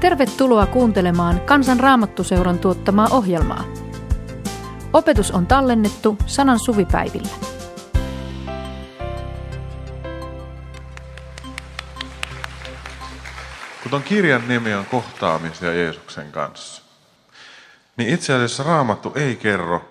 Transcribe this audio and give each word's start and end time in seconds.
Tervetuloa 0.00 0.66
kuuntelemaan 0.66 1.40
Kansan 1.40 1.80
Raamattuseuran 1.80 2.58
tuottamaa 2.58 3.08
ohjelmaa. 3.10 3.64
Opetus 4.92 5.30
on 5.30 5.46
tallennettu 5.46 6.18
sanan 6.26 6.58
suvipäivillä. 6.58 7.28
Kun 13.90 14.02
kirjan 14.02 14.48
nimi 14.48 14.74
on 14.74 14.86
kohtaamisia 14.86 15.72
Jeesuksen 15.72 16.32
kanssa, 16.32 16.82
niin 17.96 18.14
itse 18.14 18.34
asiassa 18.34 18.62
Raamattu 18.62 19.12
ei 19.14 19.36
kerro, 19.36 19.88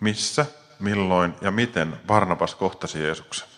missä, 0.00 0.46
milloin 0.80 1.34
ja 1.40 1.50
miten 1.50 1.96
Barnabas 2.06 2.54
kohtasi 2.54 3.02
Jeesuksen. 3.02 3.53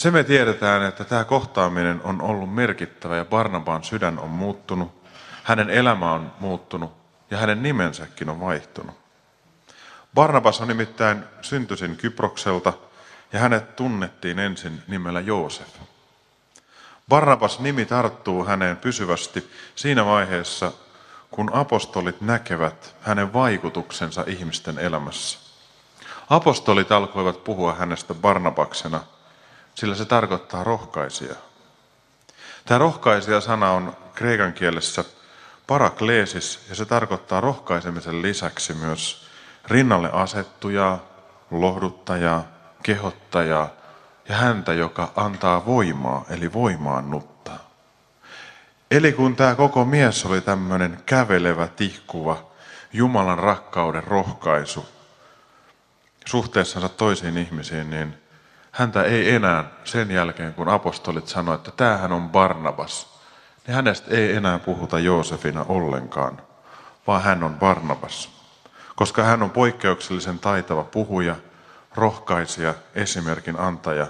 Se 0.00 0.10
me 0.10 0.24
tiedetään, 0.24 0.82
että 0.82 1.04
tämä 1.04 1.24
kohtaaminen 1.24 2.00
on 2.04 2.22
ollut 2.22 2.54
merkittävä 2.54 3.16
ja 3.16 3.24
Barnabaan 3.24 3.84
sydän 3.84 4.18
on 4.18 4.28
muuttunut, 4.28 5.02
hänen 5.44 5.70
elämä 5.70 6.12
on 6.12 6.32
muuttunut 6.40 6.92
ja 7.30 7.38
hänen 7.38 7.62
nimensäkin 7.62 8.28
on 8.28 8.40
vaihtunut. 8.40 8.96
Barnabas 10.14 10.60
on 10.60 10.68
nimittäin 10.68 11.24
syntyisin 11.42 11.96
Kyprokselta 11.96 12.72
ja 13.32 13.38
hänet 13.38 13.76
tunnettiin 13.76 14.38
ensin 14.38 14.82
nimellä 14.88 15.20
Joosef. 15.20 15.68
Barnabas 17.08 17.60
nimi 17.60 17.84
tarttuu 17.84 18.44
häneen 18.44 18.76
pysyvästi 18.76 19.50
siinä 19.74 20.06
vaiheessa, 20.06 20.72
kun 21.30 21.50
apostolit 21.54 22.20
näkevät 22.20 22.96
hänen 23.00 23.32
vaikutuksensa 23.32 24.24
ihmisten 24.26 24.78
elämässä. 24.78 25.38
Apostolit 26.30 26.92
alkoivat 26.92 27.44
puhua 27.44 27.74
hänestä 27.74 28.14
Barnabaksena– 28.14 29.00
sillä 29.80 29.94
se 29.94 30.04
tarkoittaa 30.04 30.64
rohkaisia. 30.64 31.34
Tämä 32.66 32.78
rohkaisija 32.78 33.40
sana 33.40 33.70
on 33.70 33.96
kreikan 34.14 34.52
kielessä 34.52 35.04
parakleesis 35.66 36.60
ja 36.68 36.74
se 36.74 36.84
tarkoittaa 36.84 37.40
rohkaisemisen 37.40 38.22
lisäksi 38.22 38.74
myös 38.74 39.26
rinnalle 39.68 40.10
asettujaa, 40.12 41.02
lohduttajaa, 41.50 42.44
kehottajaa 42.82 43.70
ja 44.28 44.36
häntä, 44.36 44.72
joka 44.72 45.12
antaa 45.16 45.66
voimaa, 45.66 46.24
eli 46.30 46.52
voimaannuttaa. 46.52 47.70
Eli 48.90 49.12
kun 49.12 49.36
tämä 49.36 49.54
koko 49.54 49.84
mies 49.84 50.26
oli 50.26 50.40
tämmöinen 50.40 51.02
kävelevä, 51.06 51.68
tihkuva, 51.68 52.50
Jumalan 52.92 53.38
rakkauden 53.38 54.04
rohkaisu 54.04 54.86
suhteessansa 56.26 56.88
toisiin 56.88 57.38
ihmisiin, 57.38 57.90
niin 57.90 58.19
häntä 58.72 59.02
ei 59.02 59.34
enää 59.34 59.64
sen 59.84 60.10
jälkeen, 60.10 60.54
kun 60.54 60.68
apostolit 60.68 61.28
sanoivat, 61.28 61.68
että 61.68 61.84
tämähän 61.84 62.12
on 62.12 62.30
Barnabas, 62.30 63.20
niin 63.66 63.74
hänestä 63.74 64.10
ei 64.10 64.36
enää 64.36 64.58
puhuta 64.58 64.98
Joosefina 64.98 65.64
ollenkaan, 65.68 66.42
vaan 67.06 67.22
hän 67.22 67.42
on 67.42 67.54
Barnabas. 67.54 68.30
Koska 68.96 69.22
hän 69.22 69.42
on 69.42 69.50
poikkeuksellisen 69.50 70.38
taitava 70.38 70.84
puhuja, 70.84 71.36
rohkaisija, 71.94 72.74
esimerkin 72.94 73.60
antaja, 73.60 74.06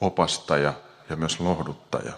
opastaja 0.00 0.72
ja 1.08 1.16
myös 1.16 1.40
lohduttaja. 1.40 2.12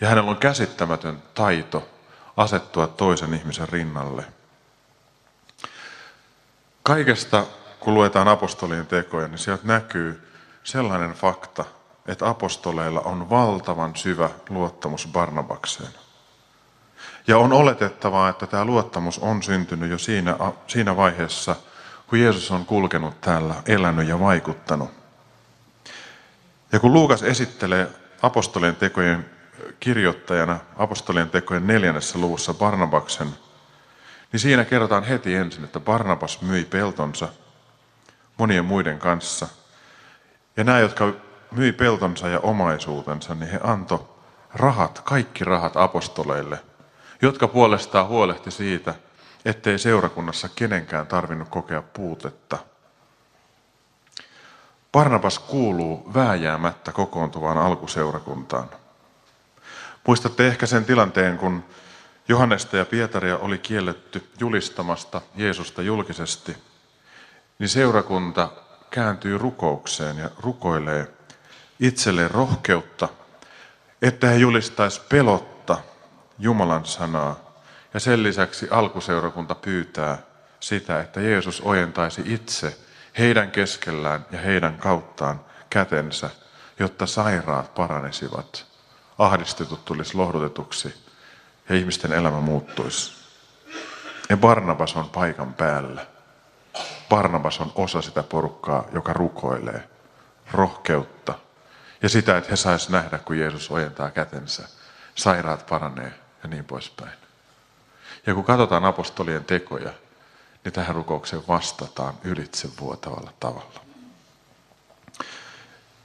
Ja 0.00 0.08
hänellä 0.08 0.30
on 0.30 0.36
käsittämätön 0.36 1.22
taito 1.34 1.88
asettua 2.36 2.86
toisen 2.86 3.34
ihmisen 3.34 3.68
rinnalle. 3.68 4.24
Kaikesta, 6.82 7.46
kun 7.80 7.94
luetaan 7.94 8.28
apostolien 8.28 8.86
tekoja, 8.86 9.28
niin 9.28 9.38
sieltä 9.38 9.66
näkyy, 9.66 10.27
sellainen 10.68 11.12
fakta, 11.12 11.64
että 12.06 12.28
apostoleilla 12.28 13.00
on 13.00 13.30
valtavan 13.30 13.96
syvä 13.96 14.30
luottamus 14.48 15.08
Barnabakseen. 15.12 15.92
Ja 17.26 17.38
on 17.38 17.52
oletettavaa, 17.52 18.28
että 18.28 18.46
tämä 18.46 18.64
luottamus 18.64 19.18
on 19.18 19.42
syntynyt 19.42 19.90
jo 19.90 19.98
siinä, 19.98 20.36
siinä 20.66 20.96
vaiheessa, 20.96 21.56
kun 22.06 22.20
Jeesus 22.20 22.50
on 22.50 22.66
kulkenut 22.66 23.20
täällä, 23.20 23.54
elänyt 23.66 24.08
ja 24.08 24.20
vaikuttanut. 24.20 24.90
Ja 26.72 26.80
kun 26.80 26.92
Luukas 26.92 27.22
esittelee 27.22 27.88
apostolien 28.22 28.76
tekojen 28.76 29.30
kirjoittajana 29.80 30.58
apostolien 30.76 31.30
tekojen 31.30 31.66
neljännessä 31.66 32.18
luvussa 32.18 32.54
Barnabaksen, 32.54 33.28
niin 34.32 34.40
siinä 34.40 34.64
kerrotaan 34.64 35.04
heti 35.04 35.34
ensin, 35.34 35.64
että 35.64 35.80
Barnabas 35.80 36.42
myi 36.42 36.64
peltonsa 36.64 37.28
monien 38.38 38.64
muiden 38.64 38.98
kanssa– 38.98 39.48
ja 40.58 40.64
nämä, 40.64 40.78
jotka 40.78 41.12
myi 41.50 41.72
peltonsa 41.72 42.28
ja 42.28 42.40
omaisuutensa, 42.40 43.34
niin 43.34 43.50
he 43.50 43.60
antoi 43.62 44.08
rahat, 44.54 45.00
kaikki 45.04 45.44
rahat 45.44 45.76
apostoleille, 45.76 46.58
jotka 47.22 47.48
puolestaan 47.48 48.08
huolehti 48.08 48.50
siitä, 48.50 48.94
ettei 49.44 49.78
seurakunnassa 49.78 50.48
kenenkään 50.56 51.06
tarvinnut 51.06 51.48
kokea 51.48 51.82
puutetta. 51.82 52.58
Barnabas 54.92 55.38
kuuluu 55.38 56.10
vääjäämättä 56.14 56.92
kokoontuvaan 56.92 57.58
alkuseurakuntaan. 57.58 58.70
Muistatte 60.06 60.46
ehkä 60.46 60.66
sen 60.66 60.84
tilanteen, 60.84 61.38
kun 61.38 61.64
Johannesta 62.28 62.76
ja 62.76 62.84
Pietaria 62.84 63.38
oli 63.38 63.58
kielletty 63.58 64.30
julistamasta 64.40 65.20
Jeesusta 65.36 65.82
julkisesti, 65.82 66.56
niin 67.58 67.68
seurakunta 67.68 68.48
kääntyy 68.90 69.38
rukoukseen 69.38 70.18
ja 70.18 70.30
rukoilee 70.40 71.08
itselleen 71.80 72.30
rohkeutta, 72.30 73.08
että 74.02 74.26
he 74.26 74.36
julistaisi 74.36 75.02
pelotta 75.08 75.78
Jumalan 76.38 76.84
sanaa. 76.84 77.48
Ja 77.94 78.00
sen 78.00 78.22
lisäksi 78.22 78.68
alkuseurakunta 78.70 79.54
pyytää 79.54 80.18
sitä, 80.60 81.00
että 81.00 81.20
Jeesus 81.20 81.60
ojentaisi 81.60 82.22
itse 82.24 82.76
heidän 83.18 83.50
keskellään 83.50 84.26
ja 84.30 84.40
heidän 84.40 84.78
kauttaan 84.78 85.40
kätensä, 85.70 86.30
jotta 86.78 87.06
sairaat 87.06 87.74
paranesivat, 87.74 88.66
ahdistetut 89.18 89.84
tulisi 89.84 90.16
lohdutetuksi 90.16 90.94
ja 91.68 91.76
ihmisten 91.76 92.12
elämä 92.12 92.40
muuttuisi. 92.40 93.12
Ja 94.28 94.36
Barnabas 94.36 94.96
on 94.96 95.08
paikan 95.08 95.54
päällä. 95.54 96.06
Barnabas 97.08 97.60
on 97.60 97.72
osa 97.74 98.02
sitä 98.02 98.22
porukkaa, 98.22 98.84
joka 98.92 99.12
rukoilee 99.12 99.88
rohkeutta 100.52 101.34
ja 102.02 102.08
sitä, 102.08 102.36
että 102.36 102.50
he 102.50 102.56
sais 102.56 102.88
nähdä, 102.88 103.18
kun 103.18 103.38
Jeesus 103.38 103.70
ojentaa 103.70 104.10
kätensä. 104.10 104.68
Sairaat 105.14 105.66
paranee 105.66 106.12
ja 106.42 106.48
niin 106.48 106.64
poispäin. 106.64 107.12
Ja 108.26 108.34
kun 108.34 108.44
katsotaan 108.44 108.84
apostolien 108.84 109.44
tekoja, 109.44 109.90
niin 110.64 110.72
tähän 110.72 110.96
rukoukseen 110.96 111.42
vastataan 111.48 112.14
ylitsevuotavalla 112.24 113.32
tavalla. 113.40 113.80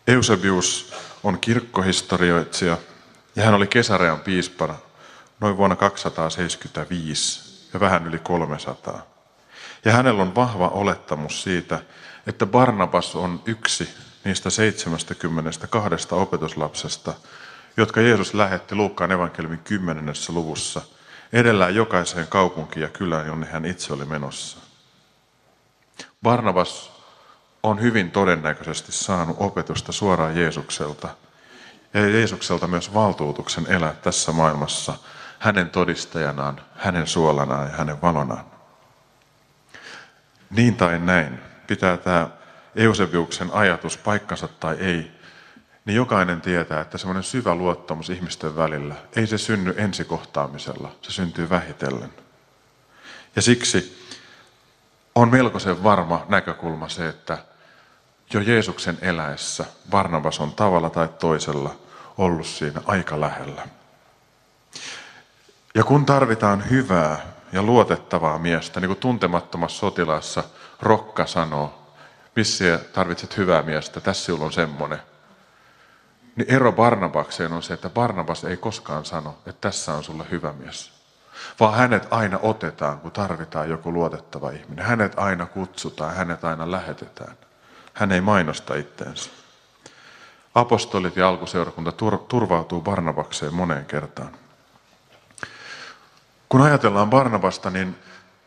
Eusebius 0.08 0.94
on 1.24 1.40
kirkkohistorioitsija 1.40 2.78
ja 3.36 3.44
hän 3.44 3.54
oli 3.54 3.68
kesärean 3.68 4.20
piispana 4.20 4.76
noin 5.40 5.58
vuonna 5.58 5.76
275 5.76 7.70
ja 7.74 7.80
vähän 7.80 8.08
yli 8.08 8.20
300. 8.20 9.13
Ja 9.86 9.92
hänellä 9.92 10.22
on 10.22 10.36
vahva 10.36 10.68
olettamus 10.68 11.44
siitä, 11.44 11.80
että 12.28 12.46
Barnabas 12.46 13.16
on 13.16 13.42
yksi 13.46 13.90
niistä 14.24 14.50
72 14.50 16.08
opetuslapsesta, 16.12 17.14
jotka 17.78 18.02
Jeesus 18.02 18.34
lähetti 18.34 18.76
Luukkaan 18.76 19.12
evankeliumin 19.12 19.60
10. 19.60 20.14
luvussa 20.30 20.82
edellään 21.34 21.76
jokaiseen 21.76 22.28
kaupunkiin 22.28 22.84
ja 22.84 22.90
kylään, 22.90 23.28
jonne 23.28 23.46
hän 23.46 23.66
itse 23.66 23.94
oli 23.94 24.06
menossa. 24.06 24.58
Barnabas 26.24 26.92
on 27.64 27.82
hyvin 27.82 28.12
todennäköisesti 28.12 28.92
saanut 28.92 29.38
opetusta 29.40 29.92
suoraan 29.92 30.38
Jeesukselta 30.38 31.10
ja 31.94 32.08
Jeesukselta 32.10 32.68
myös 32.68 32.94
valtuutuksen 32.94 33.66
elää 33.72 33.94
tässä 33.94 34.32
maailmassa 34.32 34.94
hänen 35.40 35.70
todistajanaan, 35.70 36.62
hänen 36.76 37.08
suolanaan 37.08 37.70
ja 37.70 37.78
hänen 37.78 38.02
valonaan. 38.02 38.53
Niin 40.56 40.76
tai 40.76 41.00
näin, 41.00 41.40
pitää 41.68 41.98
tämä 41.98 42.30
Eusebiuksen 42.76 43.50
ajatus 43.54 43.98
paikkansa 43.98 44.48
tai 44.48 44.76
ei, 44.80 45.12
niin 45.86 45.96
jokainen 45.96 46.42
tietää, 46.42 46.82
että 46.82 46.98
semmoinen 46.98 47.24
syvä 47.24 47.56
luottamus 47.56 48.10
ihmisten 48.10 48.56
välillä, 48.56 48.96
ei 49.16 49.28
se 49.28 49.38
synny 49.38 49.74
ensikohtaamisella, 49.78 50.92
se 51.02 51.12
syntyy 51.12 51.50
vähitellen. 51.50 52.14
Ja 53.36 53.42
siksi 53.42 54.08
on 55.16 55.32
melkoisen 55.32 55.84
varma 55.84 56.26
näkökulma 56.30 56.90
se, 56.90 57.08
että 57.08 57.38
jo 58.34 58.40
Jeesuksen 58.40 58.98
eläessä 59.02 59.66
Barnabas 59.90 60.40
on 60.40 60.52
tavalla 60.52 60.90
tai 60.90 61.08
toisella 61.20 61.76
ollut 62.18 62.48
siinä 62.48 62.82
aika 62.86 63.22
lähellä. 63.22 63.68
Ja 65.76 65.84
kun 65.84 66.06
tarvitaan 66.06 66.70
hyvää 66.70 67.33
ja 67.54 67.64
luotettavaa 67.64 68.40
miestä, 68.40 68.80
niin 68.80 68.90
kuin 68.90 69.00
tuntemattomassa 69.00 69.80
sotilaassa 69.80 70.44
Rokka 70.82 71.26
sanoo, 71.26 71.94
missä 72.36 72.80
tarvitset 72.94 73.38
hyvää 73.38 73.62
miestä, 73.62 74.02
tässä 74.02 74.26
sinulla 74.26 74.46
on 74.46 74.54
semmoinen. 74.54 75.00
niin 76.36 76.52
ero 76.52 76.72
Barnabakseen 76.72 77.54
on 77.54 77.64
se, 77.64 77.74
että 77.74 77.90
Barnabas 77.90 78.44
ei 78.44 78.58
koskaan 78.58 79.06
sano, 79.06 79.38
että 79.46 79.70
tässä 79.70 79.94
on 79.94 80.04
sulle 80.04 80.26
hyvä 80.32 80.54
mies. 80.54 80.92
Vaan 81.60 81.74
hänet 81.74 82.08
aina 82.12 82.40
otetaan, 82.42 83.00
kun 83.00 83.12
tarvitaan 83.12 83.70
joku 83.70 83.94
luotettava 83.94 84.52
ihminen. 84.52 84.86
Hänet 84.86 85.14
aina 85.20 85.46
kutsutaan, 85.46 86.16
hänet 86.16 86.44
aina 86.44 86.72
lähetetään. 86.72 87.38
Hän 87.94 88.12
ei 88.12 88.22
mainosta 88.22 88.76
itteensä. 88.76 89.30
Apostolit 90.56 91.16
ja 91.16 91.30
alkuseurakunta 91.30 91.92
turvautuu 92.28 92.82
Barnabakseen 92.82 93.54
moneen 93.54 93.86
kertaan. 93.86 94.43
Kun 96.54 96.62
ajatellaan 96.62 97.10
Barnabasta, 97.10 97.70
niin 97.70 97.96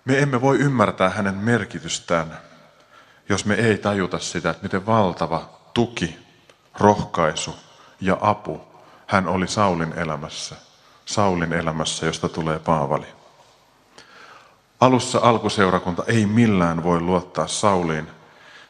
me 0.04 0.18
emme 0.18 0.40
voi 0.40 0.58
ymmärtää 0.58 1.10
hänen 1.10 1.34
merkitystään, 1.34 2.38
jos 3.28 3.44
me 3.44 3.54
ei 3.54 3.78
tajuta 3.78 4.18
sitä, 4.18 4.50
että 4.50 4.62
miten 4.62 4.86
valtava 4.86 5.48
tuki, 5.74 6.18
rohkaisu 6.80 7.56
ja 8.00 8.18
apu 8.20 8.60
hän 9.06 9.28
oli 9.28 9.48
Saulin 9.48 9.92
elämässä. 9.92 10.56
Saulin 11.04 11.52
elämässä, 11.52 12.06
josta 12.06 12.28
tulee 12.28 12.58
Paavali. 12.58 13.06
Alussa 14.80 15.18
alkuseurakunta 15.22 16.04
ei 16.06 16.26
millään 16.26 16.82
voi 16.82 17.00
luottaa 17.00 17.46
Sauliin, 17.46 18.08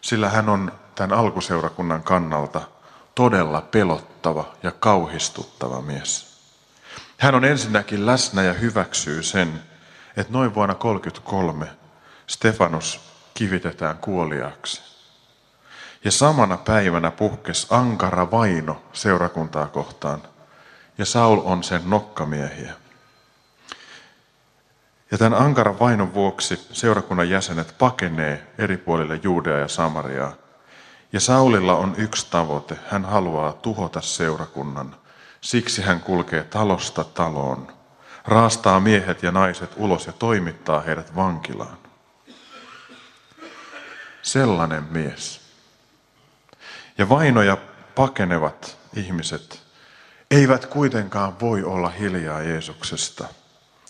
sillä 0.00 0.28
hän 0.28 0.48
on 0.48 0.72
tämän 0.94 1.18
alkuseurakunnan 1.18 2.02
kannalta 2.02 2.60
todella 3.14 3.60
pelottava 3.60 4.44
ja 4.62 4.70
kauhistuttava 4.70 5.82
mies. 5.82 6.35
Hän 7.18 7.34
on 7.34 7.44
ensinnäkin 7.44 8.06
läsnä 8.06 8.42
ja 8.42 8.52
hyväksyy 8.52 9.22
sen, 9.22 9.62
että 10.16 10.32
noin 10.32 10.54
vuonna 10.54 10.74
1933 10.74 11.66
Stefanus 12.26 13.00
kivitetään 13.34 13.98
kuoliaaksi. 13.98 14.82
Ja 16.04 16.10
samana 16.10 16.56
päivänä 16.56 17.10
puhkes 17.10 17.66
ankara 17.70 18.30
vaino 18.30 18.82
seurakuntaa 18.92 19.66
kohtaan, 19.66 20.22
ja 20.98 21.06
Saul 21.06 21.40
on 21.44 21.64
sen 21.64 21.90
nokkamiehiä. 21.90 22.72
Ja 25.10 25.18
tämän 25.18 25.38
ankaran 25.38 25.78
vainon 25.78 26.14
vuoksi 26.14 26.66
seurakunnan 26.72 27.30
jäsenet 27.30 27.74
pakenee 27.78 28.46
eri 28.58 28.76
puolille 28.76 29.20
Juudea 29.22 29.58
ja 29.58 29.68
Samariaa. 29.68 30.32
Ja 31.12 31.20
Saulilla 31.20 31.76
on 31.76 31.94
yksi 31.98 32.26
tavoite. 32.30 32.78
Hän 32.90 33.04
haluaa 33.04 33.52
tuhota 33.52 34.00
seurakunnan. 34.00 34.96
Siksi 35.46 35.82
hän 35.82 36.00
kulkee 36.00 36.44
talosta 36.44 37.04
taloon, 37.04 37.72
raastaa 38.24 38.80
miehet 38.80 39.22
ja 39.22 39.32
naiset 39.32 39.70
ulos 39.76 40.06
ja 40.06 40.12
toimittaa 40.12 40.80
heidät 40.80 41.16
vankilaan. 41.16 41.78
Sellainen 44.22 44.84
mies. 44.90 45.40
Ja 46.98 47.08
vainoja 47.08 47.56
pakenevat 47.94 48.78
ihmiset 48.96 49.62
eivät 50.30 50.66
kuitenkaan 50.66 51.40
voi 51.40 51.64
olla 51.64 51.88
hiljaa 51.88 52.42
Jeesuksesta. 52.42 53.28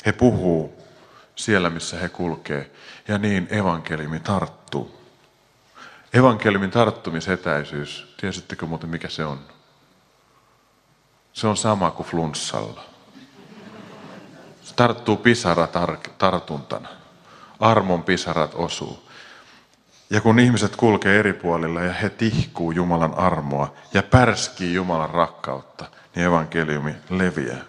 He 0.06 0.12
puhuu 0.12 0.82
siellä, 1.36 1.70
missä 1.70 1.98
he 1.98 2.08
kulkee, 2.08 2.70
ja 3.08 3.18
niin 3.18 3.48
evankeliumi 3.50 4.20
tarttuu. 4.20 5.00
Evankeliumin 6.14 6.70
tarttumisetäisyys, 6.70 8.14
tiesittekö 8.20 8.66
muuten 8.66 8.90
mikä 8.90 9.08
se 9.08 9.24
on? 9.24 9.55
Se 11.36 11.46
on 11.46 11.56
sama 11.56 11.90
kuin 11.90 12.06
flunssalla. 12.06 12.84
Se 14.62 14.74
tarttuu 14.74 15.16
pisara 15.16 15.66
tar- 15.66 16.10
tartuntana. 16.18 16.88
Armon 17.60 18.02
pisarat 18.02 18.54
osuu. 18.54 19.08
Ja 20.10 20.20
kun 20.20 20.38
ihmiset 20.38 20.76
kulkee 20.76 21.18
eri 21.18 21.32
puolilla 21.32 21.80
ja 21.82 21.92
he 21.92 22.08
tihkuu 22.08 22.70
Jumalan 22.72 23.14
armoa 23.14 23.74
ja 23.94 24.02
pärskii 24.02 24.74
Jumalan 24.74 25.10
rakkautta, 25.10 25.84
niin 26.14 26.26
evankeliumi 26.26 26.94
leviää. 27.10 27.64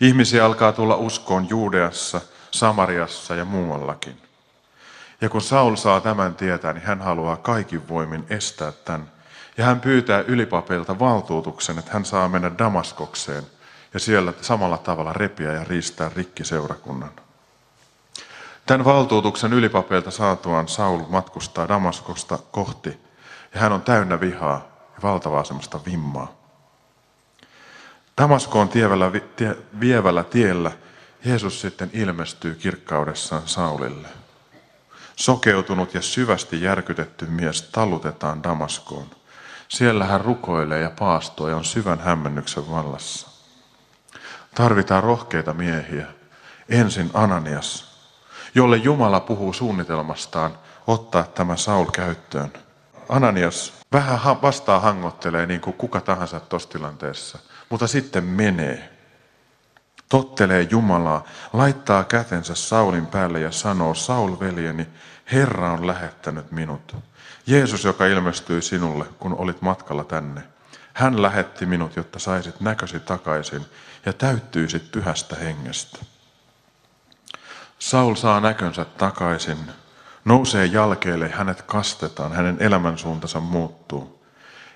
Ihmisiä 0.00 0.44
alkaa 0.44 0.72
tulla 0.72 0.96
uskoon 0.96 1.48
Juudeassa, 1.48 2.20
Samariassa 2.50 3.34
ja 3.34 3.44
muuallakin. 3.44 4.22
Ja 5.20 5.28
kun 5.28 5.42
Saul 5.42 5.76
saa 5.76 6.00
tämän 6.00 6.34
tietää, 6.34 6.72
niin 6.72 6.86
hän 6.86 7.00
haluaa 7.00 7.36
kaikin 7.36 7.88
voimin 7.88 8.26
estää 8.28 8.72
tämän. 8.72 9.19
Ja 9.60 9.66
hän 9.66 9.80
pyytää 9.80 10.20
ylipapilta 10.20 10.98
valtuutuksen, 10.98 11.78
että 11.78 11.90
hän 11.92 12.04
saa 12.04 12.28
mennä 12.28 12.50
Damaskokseen 12.58 13.46
ja 13.94 14.00
siellä 14.00 14.32
samalla 14.40 14.78
tavalla 14.78 15.12
repiä 15.12 15.52
ja 15.52 15.64
riistää 15.64 16.10
rikki 16.16 16.44
seurakunnan. 16.44 17.10
Tämän 18.66 18.84
valtuutuksen 18.84 19.52
ylipapilta 19.52 20.10
saatuaan 20.10 20.68
Saul 20.68 21.00
matkustaa 21.08 21.68
Damaskosta 21.68 22.38
kohti 22.50 22.98
ja 23.54 23.60
hän 23.60 23.72
on 23.72 23.82
täynnä 23.82 24.20
vihaa 24.20 24.68
ja 24.94 25.02
valtavaa 25.02 25.44
semmoista 25.44 25.80
vimmaa. 25.86 26.32
Damaskoon 28.18 28.68
tievällä, 28.68 29.10
tie, 29.36 29.56
vievällä 29.80 30.24
tiellä 30.24 30.72
Jeesus 31.24 31.60
sitten 31.60 31.90
ilmestyy 31.92 32.54
kirkkaudessaan 32.54 33.48
Saulille. 33.48 34.08
Sokeutunut 35.16 35.94
ja 35.94 36.02
syvästi 36.02 36.62
järkytetty 36.62 37.26
mies 37.26 37.62
talutetaan 37.62 38.42
Damaskoon. 38.42 39.19
Siellä 39.70 40.04
hän 40.04 40.20
rukoilee 40.20 40.80
ja 40.80 40.90
paastoo 40.98 41.48
ja 41.48 41.56
on 41.56 41.64
syvän 41.64 42.00
hämmennyksen 42.00 42.70
vallassa. 42.70 43.28
Tarvitaan 44.54 45.02
rohkeita 45.02 45.54
miehiä. 45.54 46.06
Ensin 46.68 47.10
Ananias, 47.14 48.00
jolle 48.54 48.76
Jumala 48.76 49.20
puhuu 49.20 49.52
suunnitelmastaan 49.52 50.58
ottaa 50.86 51.22
tämä 51.22 51.56
Saul 51.56 51.86
käyttöön. 51.92 52.52
Ananias 53.08 53.72
vähän 53.92 54.42
vastaa 54.42 54.80
hangottelee 54.80 55.46
niin 55.46 55.60
kuin 55.60 55.76
kuka 55.76 56.00
tahansa 56.00 56.40
tuossa 56.40 56.68
tilanteessa, 56.68 57.38
mutta 57.68 57.86
sitten 57.86 58.24
menee 58.24 58.96
tottelee 60.08 60.66
Jumalaa, 60.70 61.24
laittaa 61.52 62.04
kätensä 62.04 62.54
Saulin 62.54 63.06
päälle 63.06 63.40
ja 63.40 63.50
sanoo, 63.50 63.94
Saul 63.94 64.40
veljeni, 64.40 64.86
Herra 65.32 65.72
on 65.72 65.86
lähettänyt 65.86 66.52
minut. 66.52 66.96
Jeesus, 67.46 67.84
joka 67.84 68.06
ilmestyi 68.06 68.62
sinulle, 68.62 69.04
kun 69.18 69.34
olit 69.34 69.62
matkalla 69.62 70.04
tänne. 70.04 70.42
Hän 70.92 71.22
lähetti 71.22 71.66
minut, 71.66 71.96
jotta 71.96 72.18
saisit 72.18 72.60
näkösi 72.60 73.00
takaisin 73.00 73.66
ja 74.06 74.12
täyttyisit 74.12 74.92
pyhästä 74.92 75.36
hengestä. 75.36 75.98
Saul 77.78 78.14
saa 78.14 78.40
näkönsä 78.40 78.84
takaisin, 78.84 79.58
nousee 80.24 80.66
jalkeille, 80.66 81.28
hänet 81.28 81.62
kastetaan, 81.62 82.32
hänen 82.32 82.56
elämänsuuntansa 82.60 83.40
muuttuu. 83.40 84.24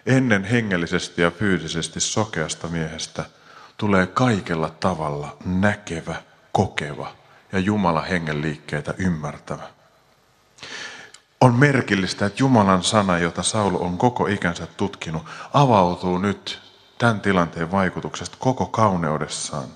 Ennen 0.06 0.44
hengellisesti 0.44 1.22
ja 1.22 1.30
fyysisesti 1.30 2.00
sokeasta 2.00 2.68
miehestä– 2.68 3.24
tulee 3.76 4.06
kaikella 4.06 4.70
tavalla 4.70 5.36
näkevä, 5.44 6.16
kokeva 6.52 7.12
ja 7.52 7.58
Jumala 7.58 8.00
hengen 8.00 8.42
liikkeitä 8.42 8.94
ymmärtävä. 8.98 9.73
On 11.40 11.54
merkillistä, 11.54 12.26
että 12.26 12.42
Jumalan 12.42 12.82
sana, 12.84 13.18
jota 13.18 13.42
Saul 13.42 13.74
on 13.74 13.98
koko 13.98 14.26
ikänsä 14.26 14.66
tutkinut, 14.66 15.22
avautuu 15.52 16.18
nyt 16.18 16.62
tämän 16.98 17.20
tilanteen 17.20 17.70
vaikutuksesta 17.70 18.36
koko 18.40 18.66
kauneudessaan. 18.66 19.68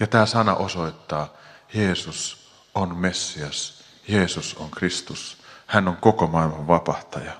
Ja 0.00 0.06
tämä 0.06 0.26
sana 0.26 0.54
osoittaa, 0.54 1.28
Jeesus 1.74 2.48
on 2.74 2.96
Messias, 2.96 3.84
Jeesus 4.08 4.54
on 4.54 4.70
Kristus, 4.70 5.38
hän 5.66 5.88
on 5.88 5.96
koko 5.96 6.26
maailman 6.26 6.66
vapahtaja. 6.66 7.32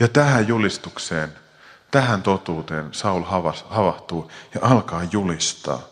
Ja 0.00 0.08
tähän 0.08 0.48
julistukseen 0.48 1.32
Tähän 1.90 2.22
totuuteen 2.22 2.94
Saul 2.94 3.22
havahtuu 3.68 4.30
ja 4.54 4.60
alkaa 4.62 5.02
julistaa. 5.12 5.82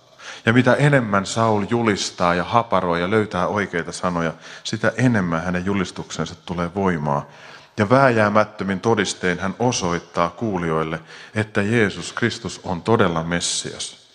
Ja 0.47 0.52
mitä 0.52 0.75
enemmän 0.75 1.26
Saul 1.26 1.64
julistaa 1.71 2.35
ja 2.35 2.45
haparoi 2.45 3.00
ja 3.00 3.11
löytää 3.11 3.47
oikeita 3.47 3.92
sanoja, 3.92 4.33
sitä 4.64 4.92
enemmän 4.97 5.45
hänen 5.45 5.64
julistuksensa 5.64 6.35
tulee 6.47 6.75
voimaa. 6.75 7.26
Ja 7.76 7.90
vääjäämättömin 7.90 8.80
todistein 8.80 9.38
hän 9.38 9.54
osoittaa 9.59 10.30
kuulijoille, 10.30 11.00
että 11.35 11.62
Jeesus 11.62 12.12
Kristus 12.12 12.61
on 12.64 12.83
todella 12.83 13.23
Messias. 13.23 14.06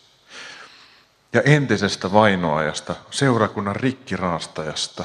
Ja 1.33 1.41
entisestä 1.41 2.13
vainoajasta, 2.13 2.95
seurakunnan 3.11 3.75
rikkiraastajasta, 3.75 5.03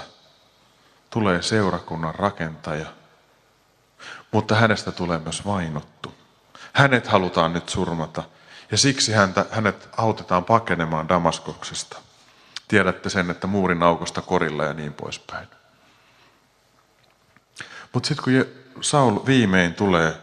tulee 1.10 1.42
seurakunnan 1.42 2.14
rakentaja. 2.14 2.86
Mutta 4.32 4.54
hänestä 4.54 4.92
tulee 4.92 5.18
myös 5.18 5.46
vainottu. 5.46 6.14
Hänet 6.72 7.06
halutaan 7.06 7.52
nyt 7.52 7.68
surmata 7.68 8.22
ja 8.70 8.78
siksi 8.78 9.12
häntä, 9.12 9.46
hänet 9.50 9.88
autetaan 9.96 10.44
pakenemaan 10.44 11.08
Damaskoksesta. 11.08 11.98
Tiedätte 12.68 13.10
sen, 13.10 13.30
että 13.30 13.46
muurin 13.46 13.82
aukosta 13.82 14.22
korilla 14.22 14.64
ja 14.64 14.72
niin 14.72 14.92
poispäin. 14.94 15.48
Mutta 17.92 18.06
sitten 18.06 18.24
kun 18.24 18.82
Saul 18.82 19.26
viimein 19.26 19.74
tulee 19.74 20.16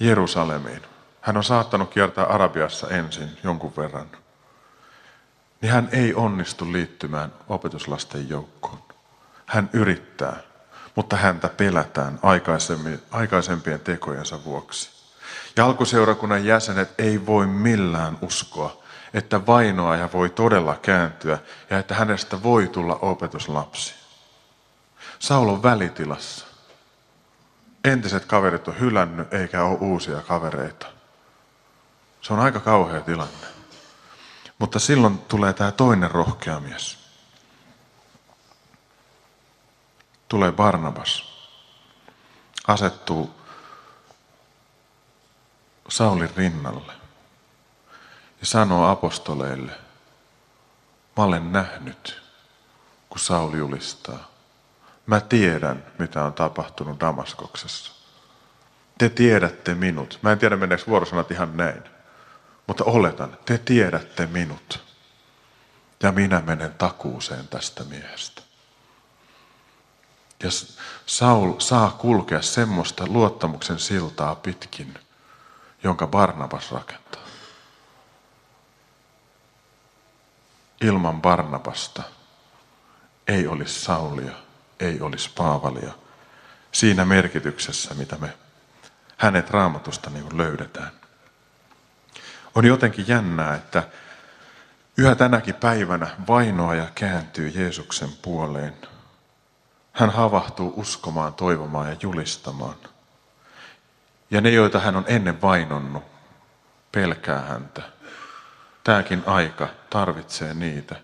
Jerusalemiin, 0.00 0.82
hän 1.20 1.36
on 1.36 1.44
saattanut 1.44 1.90
kiertää 1.90 2.24
Arabiassa 2.24 2.88
ensin 2.88 3.38
jonkun 3.44 3.76
verran, 3.76 4.10
niin 5.60 5.72
hän 5.72 5.88
ei 5.92 6.14
onnistu 6.14 6.72
liittymään 6.72 7.32
opetuslasten 7.48 8.28
joukkoon. 8.28 8.82
Hän 9.46 9.70
yrittää, 9.72 10.36
mutta 10.94 11.16
häntä 11.16 11.48
pelätään 11.48 12.18
aikaisempien 13.10 13.80
tekojensa 13.80 14.44
vuoksi. 14.44 14.97
Ja 15.56 15.64
alkuseurakunnan 15.64 16.44
jäsenet 16.44 16.94
ei 16.98 17.26
voi 17.26 17.46
millään 17.46 18.18
uskoa, 18.22 18.82
että 19.14 19.46
vainoaja 19.46 20.08
voi 20.12 20.30
todella 20.30 20.76
kääntyä 20.82 21.38
ja 21.70 21.78
että 21.78 21.94
hänestä 21.94 22.42
voi 22.42 22.68
tulla 22.68 22.98
opetuslapsi. 23.02 23.94
Saul 25.18 25.48
on 25.48 25.62
välitilassa. 25.62 26.46
Entiset 27.84 28.24
kaverit 28.24 28.68
on 28.68 28.80
hylännyt 28.80 29.34
eikä 29.34 29.64
ole 29.64 29.78
uusia 29.78 30.20
kavereita. 30.20 30.86
Se 32.20 32.32
on 32.32 32.40
aika 32.40 32.60
kauhea 32.60 33.00
tilanne. 33.00 33.46
Mutta 34.58 34.78
silloin 34.78 35.18
tulee 35.18 35.52
tämä 35.52 35.72
toinen 35.72 36.10
rohkea 36.10 36.60
mies. 36.60 36.98
Tulee 40.28 40.52
Barnabas. 40.52 41.38
Asettuu 42.66 43.37
Saulin 45.88 46.30
rinnalle 46.36 46.92
ja 48.40 48.46
sanoo 48.46 48.86
apostoleille, 48.86 49.72
mä 51.16 51.24
olen 51.24 51.52
nähnyt, 51.52 52.22
kun 53.08 53.18
Sauli 53.18 53.58
julistaa. 53.58 54.28
Mä 55.06 55.20
tiedän, 55.20 55.86
mitä 55.98 56.24
on 56.24 56.32
tapahtunut 56.32 57.00
Damaskoksessa. 57.00 57.92
Te 58.98 59.08
tiedätte 59.08 59.74
minut. 59.74 60.18
Mä 60.22 60.32
en 60.32 60.38
tiedä, 60.38 60.56
meneekö 60.56 60.84
vuorosanat 60.86 61.30
ihan 61.30 61.56
näin. 61.56 61.82
Mutta 62.66 62.84
oletan, 62.84 63.38
te 63.44 63.58
tiedätte 63.58 64.26
minut. 64.26 64.80
Ja 66.02 66.12
minä 66.12 66.42
menen 66.46 66.74
takuuseen 66.74 67.48
tästä 67.48 67.84
miehestä. 67.84 68.42
Ja 70.42 70.50
Saul 71.06 71.52
saa 71.58 71.90
kulkea 71.90 72.42
semmoista 72.42 73.04
luottamuksen 73.06 73.78
siltaa 73.78 74.34
pitkin, 74.34 74.98
jonka 75.82 76.06
Barnabas 76.06 76.72
rakentaa. 76.72 77.22
Ilman 80.80 81.22
Barnabasta 81.22 82.02
ei 83.28 83.46
olisi 83.46 83.80
Saulia, 83.80 84.32
ei 84.80 85.00
olisi 85.00 85.30
Paavalia. 85.36 85.92
Siinä 86.72 87.04
merkityksessä, 87.04 87.94
mitä 87.94 88.16
me 88.16 88.32
hänet 89.16 89.50
raamatusta 89.50 90.10
niin 90.10 90.38
löydetään. 90.38 90.90
On 92.54 92.64
jotenkin 92.64 93.08
jännää, 93.08 93.54
että 93.54 93.88
yhä 94.96 95.14
tänäkin 95.14 95.54
päivänä 95.54 96.06
vainoaja 96.28 96.86
kääntyy 96.94 97.48
Jeesuksen 97.48 98.10
puoleen. 98.22 98.76
Hän 99.92 100.10
havahtuu 100.10 100.72
uskomaan, 100.76 101.34
toivomaan 101.34 101.88
ja 101.88 101.96
julistamaan. 102.02 102.76
Ja 104.30 104.40
ne, 104.40 104.50
joita 104.50 104.80
hän 104.80 104.96
on 104.96 105.04
ennen 105.06 105.42
vainonnut, 105.42 106.02
pelkää 106.92 107.40
häntä. 107.40 107.82
Tämäkin 108.84 109.22
aika 109.26 109.68
tarvitsee 109.90 110.54
niitä, 110.54 110.96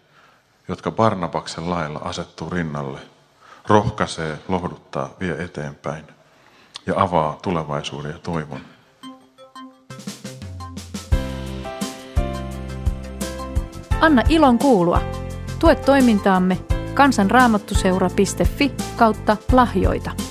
jotka 0.69 0.91
Barnabaksen 0.91 1.71
lailla 1.71 1.99
asettuu 1.99 2.51
rinnalle, 2.51 3.01
rohkaisee, 3.69 4.39
lohduttaa, 4.49 5.11
vie 5.21 5.45
eteenpäin 5.45 6.05
ja 6.87 6.95
avaa 6.97 7.39
tulevaisuuden 7.43 8.13
ja 8.13 8.19
toivon. 8.19 8.61
Anna 14.01 14.23
ilon 14.29 14.59
kuulua. 14.59 15.01
Tue 15.59 15.75
toimintaamme 15.75 16.59
kansanraamattuseura.fi 16.95 18.73
kautta 18.97 19.37
lahjoita. 19.53 20.24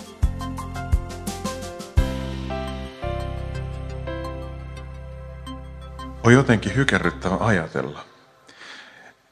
On 6.24 6.34
jotenkin 6.34 6.76
hykerryttävä 6.76 7.38
ajatella, 7.40 8.06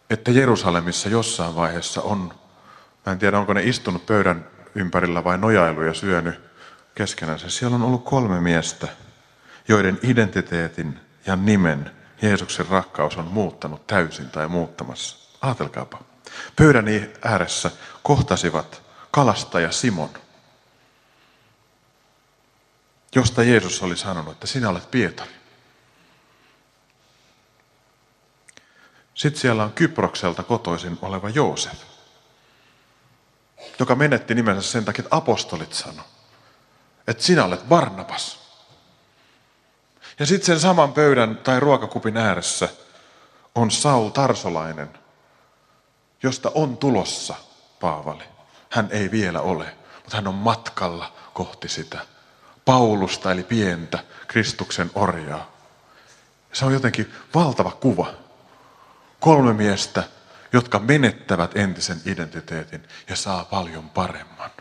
että 0.10 0.32
Jerusalemissa 0.32 1.10
jossain 1.10 1.56
vaiheessa 1.56 2.02
on, 2.02 2.34
mä 3.06 3.12
en 3.12 3.20
tiedä 3.20 3.40
onko 3.40 3.54
ne 3.54 3.64
istunut 3.64 4.06
pöydän 4.06 4.48
ympärillä 4.76 5.24
vai 5.24 5.38
nojailu 5.38 5.82
ja 5.82 5.94
syönyt 5.94 6.40
keskenänsä. 6.96 7.50
Siellä 7.50 7.76
on 7.76 7.82
ollut 7.82 8.06
kolme 8.06 8.42
miestä, 8.42 8.88
joiden 9.68 10.00
identiteetin 10.04 11.00
ja 11.26 11.36
nimen 11.36 11.92
Jeesuksen 12.22 12.68
rakkaus 12.68 13.18
on 13.18 13.26
muuttanut 13.26 13.88
täysin 13.88 14.30
tai 14.30 14.48
muuttamassa. 14.48 15.38
Aatelkaapa. 15.42 16.00
Pöydän 16.56 16.86
ääressä 17.26 17.72
kohtasivat 18.04 18.82
kalastaja 19.12 19.72
Simon, 19.72 20.10
josta 23.16 23.44
Jeesus 23.44 23.84
oli 23.84 23.98
sanonut, 23.98 24.34
että 24.34 24.48
sinä 24.48 24.70
olet 24.70 24.92
Pietari. 24.92 25.41
Sitten 29.22 29.42
siellä 29.42 29.64
on 29.64 29.72
Kyprokselta 29.72 30.44
kotoisin 30.44 31.00
oleva 31.02 31.30
Joosef, 31.30 31.80
joka 33.80 33.96
menetti 33.96 34.36
nimensä 34.36 34.72
sen 34.72 34.86
takia, 34.86 35.04
että 35.06 35.16
apostolit 35.16 35.74
sano, 35.74 36.04
että 37.08 37.24
sinä 37.24 37.46
olet 37.46 37.68
Barnabas. 37.70 38.40
Ja 40.20 40.26
sitten 40.26 40.46
sen 40.46 40.60
saman 40.60 40.94
pöydän 40.94 41.38
tai 41.38 41.60
ruokakupin 41.60 42.18
ääressä 42.18 42.70
on 43.56 43.72
Saul 43.72 44.10
Tarsolainen, 44.10 44.90
josta 46.24 46.52
on 46.56 46.78
tulossa 46.78 47.36
Paavali. 47.80 48.24
Hän 48.70 48.88
ei 48.92 49.12
vielä 49.12 49.42
ole, 49.42 49.76
mutta 49.96 50.18
hän 50.18 50.28
on 50.28 50.36
matkalla 50.36 51.14
kohti 51.34 51.70
sitä. 51.70 52.00
Paulusta 52.66 53.32
eli 53.32 53.44
pientä 53.44 54.00
Kristuksen 54.28 54.92
orjaa. 54.96 55.52
Se 56.54 56.66
on 56.66 56.74
jotenkin 56.74 57.14
valtava 57.36 57.72
kuva. 57.72 58.22
Kolme 59.22 59.54
miestä, 59.54 60.04
jotka 60.54 60.80
menettävät 60.80 61.58
entisen 61.58 62.02
identiteetin 62.06 62.88
ja 63.10 63.16
saa 63.16 63.46
paljon 63.46 63.90
paremman. 63.90 64.52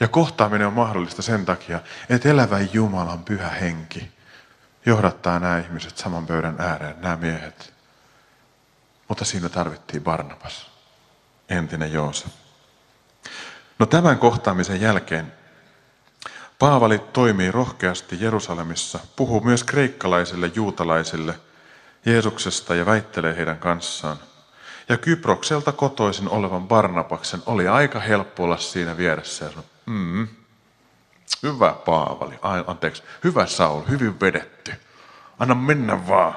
Ja 0.00 0.08
kohtaaminen 0.08 0.66
on 0.66 0.72
mahdollista 0.72 1.22
sen 1.22 1.44
takia, 1.44 1.80
että 2.08 2.28
elävän 2.28 2.68
Jumalan 2.72 3.24
pyhä 3.24 3.48
henki 3.48 4.10
johdattaa 4.86 5.38
nämä 5.38 5.58
ihmiset 5.58 5.98
saman 5.98 6.26
pöydän 6.26 6.56
ääreen, 6.58 6.96
nämä 7.00 7.16
miehet. 7.16 7.72
Mutta 9.08 9.24
siinä 9.24 9.48
tarvittiin 9.48 10.02
Barnabas, 10.02 10.70
entinen 11.48 11.92
Joosef. 11.92 12.32
No 13.78 13.86
tämän 13.86 14.18
kohtaamisen 14.18 14.80
jälkeen 14.80 15.32
Paavali 16.58 16.98
toimii 16.98 17.50
rohkeasti 17.50 18.16
Jerusalemissa, 18.20 18.98
puhuu 19.16 19.40
myös 19.40 19.64
kreikkalaisille 19.64 20.50
juutalaisille 20.54 21.34
Jeesuksesta 22.06 22.74
ja 22.74 22.86
väittelee 22.86 23.36
heidän 23.36 23.58
kanssaan. 23.58 24.16
Ja 24.88 24.96
Kyprokselta 24.96 25.72
kotoisin 25.72 26.28
olevan 26.28 26.68
Barnabaksen 26.68 27.42
oli 27.46 27.68
aika 27.68 28.00
helppo 28.00 28.44
olla 28.44 28.56
siinä 28.56 28.96
vieressä 28.96 29.44
ja 29.44 29.50
sanoa, 29.50 29.64
Mm. 29.86 30.28
Hyvä 31.42 31.72
Paavali, 31.84 32.38
Ai, 32.42 32.64
anteeksi, 32.66 33.02
hyvä 33.24 33.46
Saul, 33.46 33.82
hyvin 33.88 34.20
vedetty. 34.20 34.72
Anna 35.38 35.54
mennä 35.54 36.08
vaan. 36.08 36.36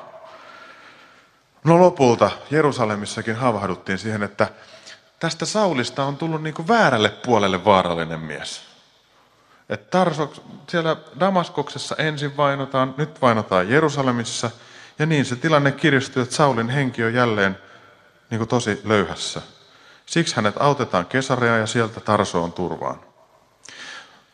No 1.63 1.79
lopulta 1.79 2.31
Jerusalemissakin 2.51 3.35
havahduttiin 3.35 3.97
siihen, 3.97 4.23
että 4.23 4.47
tästä 5.19 5.45
Saulista 5.45 6.03
on 6.03 6.17
tullut 6.17 6.43
niin 6.43 6.53
kuin 6.53 6.67
väärälle 6.67 7.09
puolelle 7.09 7.65
vaarallinen 7.65 8.19
mies. 8.19 8.61
Tarso, 9.91 10.33
siellä 10.69 10.97
Damaskoksessa 11.19 11.95
ensin 11.95 12.37
vainotaan, 12.37 12.93
nyt 12.97 13.21
vainotaan 13.21 13.69
Jerusalemissa. 13.69 14.51
Ja 14.99 15.05
niin 15.05 15.25
se 15.25 15.35
tilanne 15.35 15.71
kiristyy, 15.71 16.23
että 16.23 16.35
Saulin 16.35 16.69
henki 16.69 17.03
on 17.03 17.13
jälleen 17.13 17.57
niin 18.29 18.37
kuin 18.37 18.47
tosi 18.47 18.81
löyhässä. 18.83 19.41
Siksi 20.05 20.35
hänet 20.35 20.55
autetaan 20.59 21.05
Kesarea 21.05 21.57
ja 21.57 21.67
sieltä 21.67 21.99
Tarsoon 21.99 22.53
turvaan. 22.53 22.99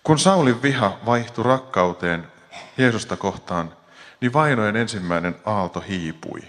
Kun 0.03 0.20
Saulin 0.20 0.62
viha 0.62 0.98
vaihtui 1.06 1.44
rakkauteen 1.44 2.27
Jeesusta 2.77 3.18
kohtaan, 3.18 3.74
niin 4.22 4.34
vainojen 4.34 4.75
ensimmäinen 4.75 5.36
aalto 5.46 5.80
hiipui. 5.80 6.41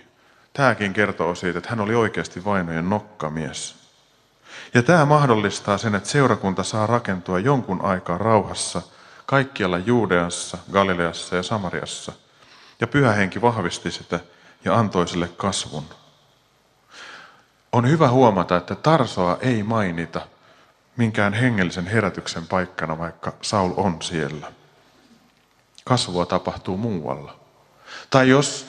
Tämäkin 0.53 0.93
kertoo 0.93 1.35
siitä, 1.35 1.59
että 1.59 1.71
hän 1.71 1.81
oli 1.81 1.95
oikeasti 1.95 2.45
vainojen 2.45 2.91
nokkamies. 2.91 3.75
Ja 4.75 4.83
tämä 4.83 5.05
mahdollistaa 5.05 5.79
sen, 5.79 5.95
että 5.95 6.09
seurakunta 6.09 6.63
saa 6.63 6.87
rakentua 6.87 7.39
jonkun 7.39 7.85
aikaa 7.85 8.19
rauhassa 8.19 8.83
kaikkialla 9.27 9.79
Juudeassa, 9.79 10.59
Galileassa 10.73 11.37
ja 11.37 11.43
Samariassa. 11.43 12.13
Ja 12.83 12.87
pyhä 12.87 13.13
henki 13.13 13.41
vahvisti 13.41 13.91
sitä 13.91 14.21
ja 14.65 14.75
antoi 14.79 15.09
sille 15.09 15.29
kasvun. 15.29 15.85
On 17.73 17.89
hyvä 17.89 18.09
huomata, 18.09 18.57
että 18.57 18.75
Tarsoa 18.75 19.39
ei 19.41 19.63
mainita 19.63 20.21
minkään 20.97 21.33
hengellisen 21.33 21.87
herätyksen 21.87 22.47
paikkana, 22.47 22.99
vaikka 22.99 23.33
Saul 23.43 23.73
on 23.77 24.03
siellä. 24.03 24.53
Kasvua 25.85 26.27
tapahtuu 26.27 26.77
muualla. 26.77 27.37
Tai 28.11 28.29
jos 28.29 28.67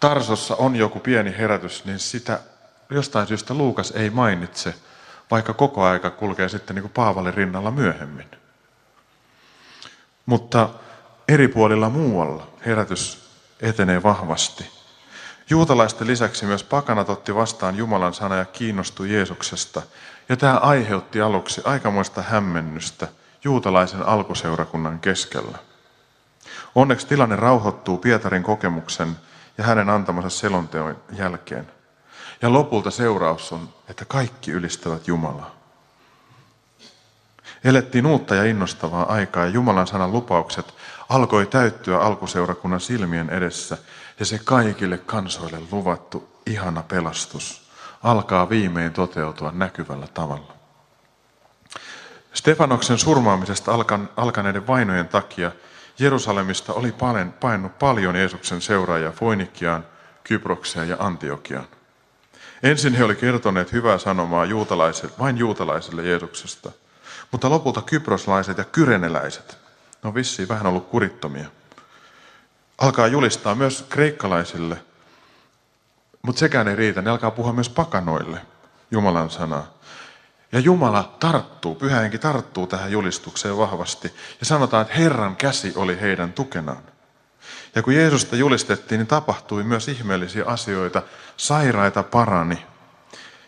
Tarsossa 0.00 0.56
on 0.56 0.76
joku 0.76 1.00
pieni 1.00 1.34
herätys, 1.38 1.84
niin 1.84 1.98
sitä 1.98 2.40
jostain 2.90 3.26
syystä 3.26 3.54
Luukas 3.54 3.90
ei 3.90 4.10
mainitse, 4.10 4.74
vaikka 5.30 5.54
koko 5.54 5.84
aika 5.84 6.10
kulkee 6.10 6.48
sitten 6.48 6.74
niin 6.74 6.82
kuin 6.82 6.92
Paavalin 6.92 7.34
rinnalla 7.34 7.70
myöhemmin. 7.70 8.30
Mutta 10.26 10.68
eri 11.28 11.48
puolilla 11.48 11.88
muualla 11.88 12.46
herätys 12.66 13.29
etenee 13.62 14.02
vahvasti. 14.02 14.70
Juutalaisten 15.50 16.06
lisäksi 16.06 16.46
myös 16.46 16.64
pakanat 16.64 17.08
otti 17.08 17.34
vastaan 17.34 17.76
Jumalan 17.76 18.14
sana 18.14 18.36
ja 18.36 18.44
kiinnostui 18.44 19.12
Jeesuksesta. 19.12 19.82
Ja 20.28 20.36
tämä 20.36 20.56
aiheutti 20.56 21.20
aluksi 21.20 21.62
aikamoista 21.64 22.22
hämmennystä 22.22 23.08
juutalaisen 23.44 24.02
alkuseurakunnan 24.02 25.00
keskellä. 25.00 25.58
Onneksi 26.74 27.06
tilanne 27.06 27.36
rauhoittuu 27.36 27.98
Pietarin 27.98 28.42
kokemuksen 28.42 29.16
ja 29.58 29.64
hänen 29.64 29.88
antamansa 29.88 30.30
selonteon 30.30 30.96
jälkeen. 31.12 31.68
Ja 32.42 32.52
lopulta 32.52 32.90
seuraus 32.90 33.52
on, 33.52 33.68
että 33.88 34.04
kaikki 34.04 34.50
ylistävät 34.50 35.08
Jumalaa. 35.08 35.50
Elettiin 37.64 38.06
uutta 38.06 38.34
ja 38.34 38.44
innostavaa 38.44 39.12
aikaa 39.12 39.44
ja 39.44 39.50
Jumalan 39.50 39.86
sanan 39.86 40.12
lupaukset 40.12 40.74
alkoi 41.10 41.46
täyttyä 41.46 41.98
alkuseurakunnan 41.98 42.80
silmien 42.80 43.30
edessä 43.30 43.78
ja 44.18 44.26
se 44.26 44.40
kaikille 44.44 44.98
kansoille 44.98 45.58
luvattu 45.70 46.28
ihana 46.46 46.82
pelastus 46.82 47.70
alkaa 48.02 48.48
viimein 48.48 48.92
toteutua 48.92 49.52
näkyvällä 49.54 50.06
tavalla. 50.14 50.54
Stefanoksen 52.32 52.98
surmaamisesta 52.98 53.72
alkaneiden 54.16 54.66
vainojen 54.66 55.08
takia 55.08 55.52
Jerusalemista 55.98 56.72
oli 56.72 56.94
painut 57.40 57.78
paljon 57.78 58.16
Jeesuksen 58.16 58.60
seuraajia 58.60 59.10
Foinikiaan, 59.10 59.86
Kyprokseen 60.24 60.88
ja 60.88 60.96
Antiokiaan. 60.98 61.66
Ensin 62.62 62.94
he 62.94 63.04
olivat 63.04 63.20
kertoneet 63.20 63.72
hyvää 63.72 63.98
sanomaa 63.98 64.44
juutalaisille, 64.44 65.12
vain 65.18 65.38
juutalaisille 65.38 66.02
Jeesuksesta, 66.02 66.72
mutta 67.32 67.50
lopulta 67.50 67.82
kyproslaiset 67.82 68.58
ja 68.58 68.64
kyreneläiset, 68.64 69.59
ne 70.02 70.08
on 70.08 70.14
vissiin 70.14 70.48
vähän 70.48 70.66
ollut 70.66 70.88
kurittomia, 70.88 71.46
alkaa 72.78 73.06
julistaa 73.06 73.54
myös 73.54 73.84
kreikkalaisille, 73.88 74.82
mutta 76.22 76.38
sekään 76.38 76.68
ei 76.68 76.76
riitä, 76.76 77.02
ne 77.02 77.10
alkaa 77.10 77.30
puhua 77.30 77.52
myös 77.52 77.68
pakanoille 77.68 78.40
Jumalan 78.90 79.30
sanaa. 79.30 79.80
Ja 80.52 80.60
Jumala 80.60 81.16
tarttuu, 81.20 81.74
pyhähenki 81.74 82.18
tarttuu 82.18 82.66
tähän 82.66 82.92
julistukseen 82.92 83.56
vahvasti. 83.56 84.14
Ja 84.40 84.46
sanotaan, 84.46 84.82
että 84.82 84.94
Herran 84.94 85.36
käsi 85.36 85.72
oli 85.76 86.00
heidän 86.00 86.32
tukenaan. 86.32 86.82
Ja 87.74 87.82
kun 87.82 87.94
Jeesusta 87.94 88.36
julistettiin, 88.36 88.98
niin 88.98 89.06
tapahtui 89.06 89.64
myös 89.64 89.88
ihmeellisiä 89.88 90.44
asioita. 90.46 91.02
Sairaita 91.36 92.02
parani. 92.02 92.66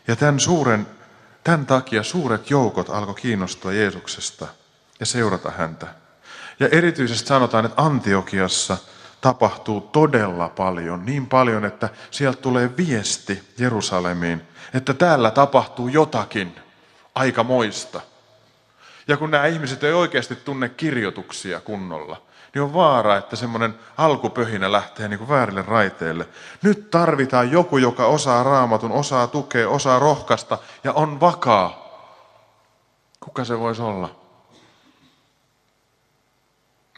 Ja 0.09 0.17
tämän, 0.17 0.41
suuren, 0.41 0.87
tämän 1.45 1.67
takia 1.67 2.03
suuret 2.03 2.51
joukot 2.51 2.91
alkoi 2.91 3.15
kiinnostua 3.15 3.73
Jeesuksesta 3.73 4.47
ja 5.01 5.07
seurata 5.07 5.51
häntä. 5.51 5.87
Ja 6.63 6.69
erityisesti 6.73 7.29
sanotaan, 7.29 7.65
että 7.65 7.83
Antiokiassa 7.83 8.77
tapahtuu 9.21 9.81
todella 9.81 10.49
paljon. 10.49 11.07
Niin 11.07 11.27
paljon, 11.27 11.65
että 11.65 11.89
sieltä 12.11 12.43
tulee 12.43 12.71
viesti 12.77 13.43
Jerusalemiin, 13.59 14.43
että 14.75 14.95
täällä 14.95 15.31
tapahtuu 15.31 15.89
jotakin 15.89 16.57
aika 17.15 17.45
moista. 17.45 18.01
Ja 19.09 19.17
kun 19.17 19.31
nämä 19.31 19.47
ihmiset 19.47 19.85
ei 19.85 19.93
oikeasti 19.93 20.37
tunne 20.37 20.69
kirjoituksia 20.69 21.61
kunnolla, 21.61 22.23
niin 22.55 22.63
on 22.63 22.75
vaara, 22.75 23.17
että 23.17 23.37
semmoinen 23.37 23.75
alkupöhinä 23.97 24.73
lähtee 24.73 25.09
niin 25.09 25.19
kuin 25.19 25.29
väärille 25.29 25.63
raiteille. 25.63 26.29
Nyt 26.63 26.91
tarvitaan 26.91 27.51
joku, 27.51 27.79
joka 27.79 28.07
osaa 28.07 28.43
raamatun, 28.43 28.93
osaa 28.93 29.27
tukea, 29.27 29.69
osaa 29.69 29.99
rohkaista 29.99 30.59
ja 30.85 30.93
on 30.93 31.21
vakaa. 31.21 31.83
Kuka 33.21 33.45
se 33.45 33.59
voisi 33.59 33.83
olla? 33.83 34.22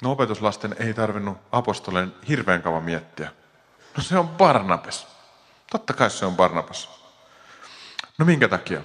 No 0.04 0.10
opetuslasten 0.10 0.76
ei 0.78 0.94
tarvinnut 0.94 1.38
apostolen 1.52 2.14
hirveän 2.28 2.62
kauan 2.62 2.82
miettiä. 2.82 3.30
No 3.96 4.02
se 4.02 4.18
on 4.18 4.28
Barnabas. 4.28 5.06
Totta 5.70 5.92
kai 5.92 6.10
se 6.10 6.26
on 6.26 6.36
Barnabas. 6.36 6.90
No 8.18 8.24
minkä 8.24 8.48
takia? 8.48 8.80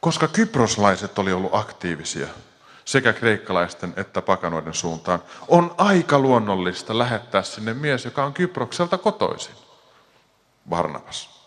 Koska 0.00 0.28
kyproslaiset 0.28 1.18
oli 1.18 1.32
ollut 1.32 1.54
aktiivisia 1.54 2.26
sekä 2.84 3.12
kreikkalaisten 3.12 3.94
että 3.96 4.22
pakanoiden 4.22 4.74
suuntaan, 4.74 5.22
on 5.48 5.74
aika 5.78 6.18
luonnollista 6.18 6.98
lähettää 6.98 7.42
sinne 7.42 7.74
mies, 7.74 8.04
joka 8.04 8.24
on 8.24 8.34
Kyprokselta 8.34 8.98
kotoisin. 8.98 9.54
Barnabas. 10.68 11.42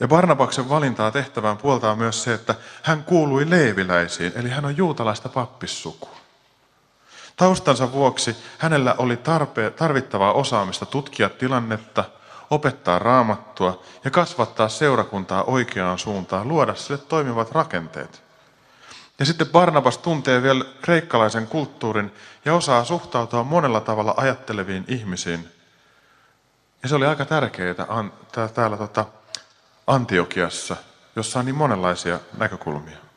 Ja 0.00 0.08
Barnabaksen 0.08 0.68
valintaa 0.68 1.10
tehtävään 1.10 1.56
puoltaa 1.56 1.96
myös 1.96 2.22
se, 2.22 2.34
että 2.34 2.54
hän 2.82 3.04
kuului 3.04 3.50
leeviläisiin, 3.50 4.32
eli 4.36 4.48
hän 4.48 4.64
on 4.64 4.76
juutalaista 4.76 5.28
pappissukua. 5.28 6.27
Taustansa 7.38 7.92
vuoksi 7.92 8.36
hänellä 8.58 8.94
oli 8.98 9.16
tarpe- 9.16 9.70
tarvittavaa 9.76 10.32
osaamista 10.32 10.86
tutkia 10.86 11.28
tilannetta, 11.28 12.04
opettaa 12.50 12.98
raamattua 12.98 13.82
ja 14.04 14.10
kasvattaa 14.10 14.68
seurakuntaa 14.68 15.44
oikeaan 15.44 15.98
suuntaan, 15.98 16.48
luoda 16.48 16.74
sille 16.74 16.98
toimivat 16.98 17.52
rakenteet. 17.52 18.22
Ja 19.18 19.26
sitten 19.26 19.46
Barnabas 19.46 19.98
tuntee 19.98 20.42
vielä 20.42 20.64
kreikkalaisen 20.82 21.46
kulttuurin 21.46 22.14
ja 22.44 22.54
osaa 22.54 22.84
suhtautua 22.84 23.42
monella 23.42 23.80
tavalla 23.80 24.14
ajatteleviin 24.16 24.84
ihmisiin. 24.88 25.48
Ja 26.82 26.88
se 26.88 26.94
oli 26.94 27.06
aika 27.06 27.24
tärkeää 27.24 27.74
täällä 28.54 28.76
tota 28.76 29.04
Antiokiassa, 29.86 30.76
jossa 31.16 31.38
on 31.38 31.44
niin 31.44 31.54
monenlaisia 31.54 32.20
näkökulmia. 32.38 33.07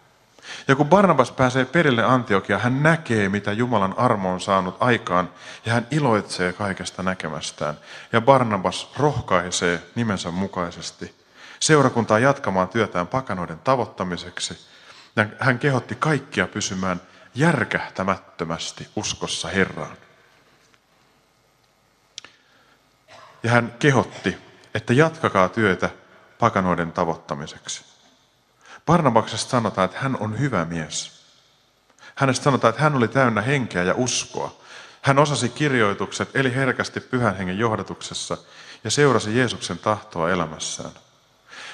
Ja 0.67 0.75
kun 0.75 0.89
Barnabas 0.89 1.31
pääsee 1.31 1.65
perille 1.65 2.03
Antiokia, 2.03 2.57
hän 2.57 2.83
näkee, 2.83 3.29
mitä 3.29 3.51
Jumalan 3.51 3.93
armo 3.97 4.33
on 4.33 4.41
saanut 4.41 4.77
aikaan, 4.79 5.29
ja 5.65 5.73
hän 5.73 5.87
iloitsee 5.91 6.53
kaikesta 6.53 7.03
näkemästään. 7.03 7.77
Ja 8.13 8.21
Barnabas 8.21 8.91
rohkaisee 8.97 9.83
nimensä 9.95 10.31
mukaisesti 10.31 11.21
seurakuntaa 11.59 12.19
jatkamaan 12.19 12.69
työtään 12.69 13.07
pakanoiden 13.07 13.59
tavoittamiseksi. 13.59 14.67
Ja 15.15 15.25
hän 15.39 15.59
kehotti 15.59 15.95
kaikkia 15.95 16.47
pysymään 16.47 17.01
järkähtämättömästi 17.35 18.87
uskossa 18.95 19.47
Herraan. 19.47 19.97
Ja 23.43 23.51
hän 23.51 23.73
kehotti, 23.79 24.37
että 24.73 24.93
jatkakaa 24.93 25.49
työtä 25.49 25.89
pakanoiden 26.39 26.91
tavoittamiseksi. 26.91 27.90
Barnabaksesta 28.91 29.49
sanotaan, 29.49 29.85
että 29.85 29.99
hän 29.99 30.17
on 30.19 30.39
hyvä 30.39 30.65
mies. 30.65 31.21
Hänestä 32.15 32.43
sanotaan, 32.43 32.69
että 32.69 32.81
hän 32.81 32.95
oli 32.95 33.07
täynnä 33.07 33.41
henkeä 33.41 33.83
ja 33.83 33.93
uskoa. 33.97 34.55
Hän 35.01 35.19
osasi 35.19 35.49
kirjoitukset, 35.49 36.29
eli 36.33 36.55
herkästi 36.55 36.99
pyhän 36.99 37.37
hengen 37.37 37.59
johdatuksessa 37.59 38.37
ja 38.83 38.91
seurasi 38.91 39.37
Jeesuksen 39.37 39.79
tahtoa 39.79 40.29
elämässään. 40.29 40.91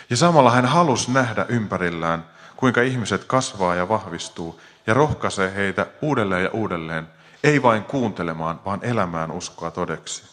Ja 0.09 0.17
samalla 0.17 0.51
hän 0.51 0.65
halusi 0.65 1.11
nähdä 1.11 1.45
ympärillään, 1.49 2.25
kuinka 2.55 2.81
ihmiset 2.81 3.23
kasvaa 3.23 3.75
ja 3.75 3.89
vahvistuu 3.89 4.61
ja 4.87 4.93
rohkaisee 4.93 5.55
heitä 5.55 5.85
uudelleen 6.01 6.43
ja 6.43 6.49
uudelleen, 6.53 7.07
ei 7.43 7.63
vain 7.63 7.83
kuuntelemaan, 7.83 8.59
vaan 8.65 8.79
elämään 8.81 9.31
uskoa 9.31 9.71
todeksi. 9.71 10.23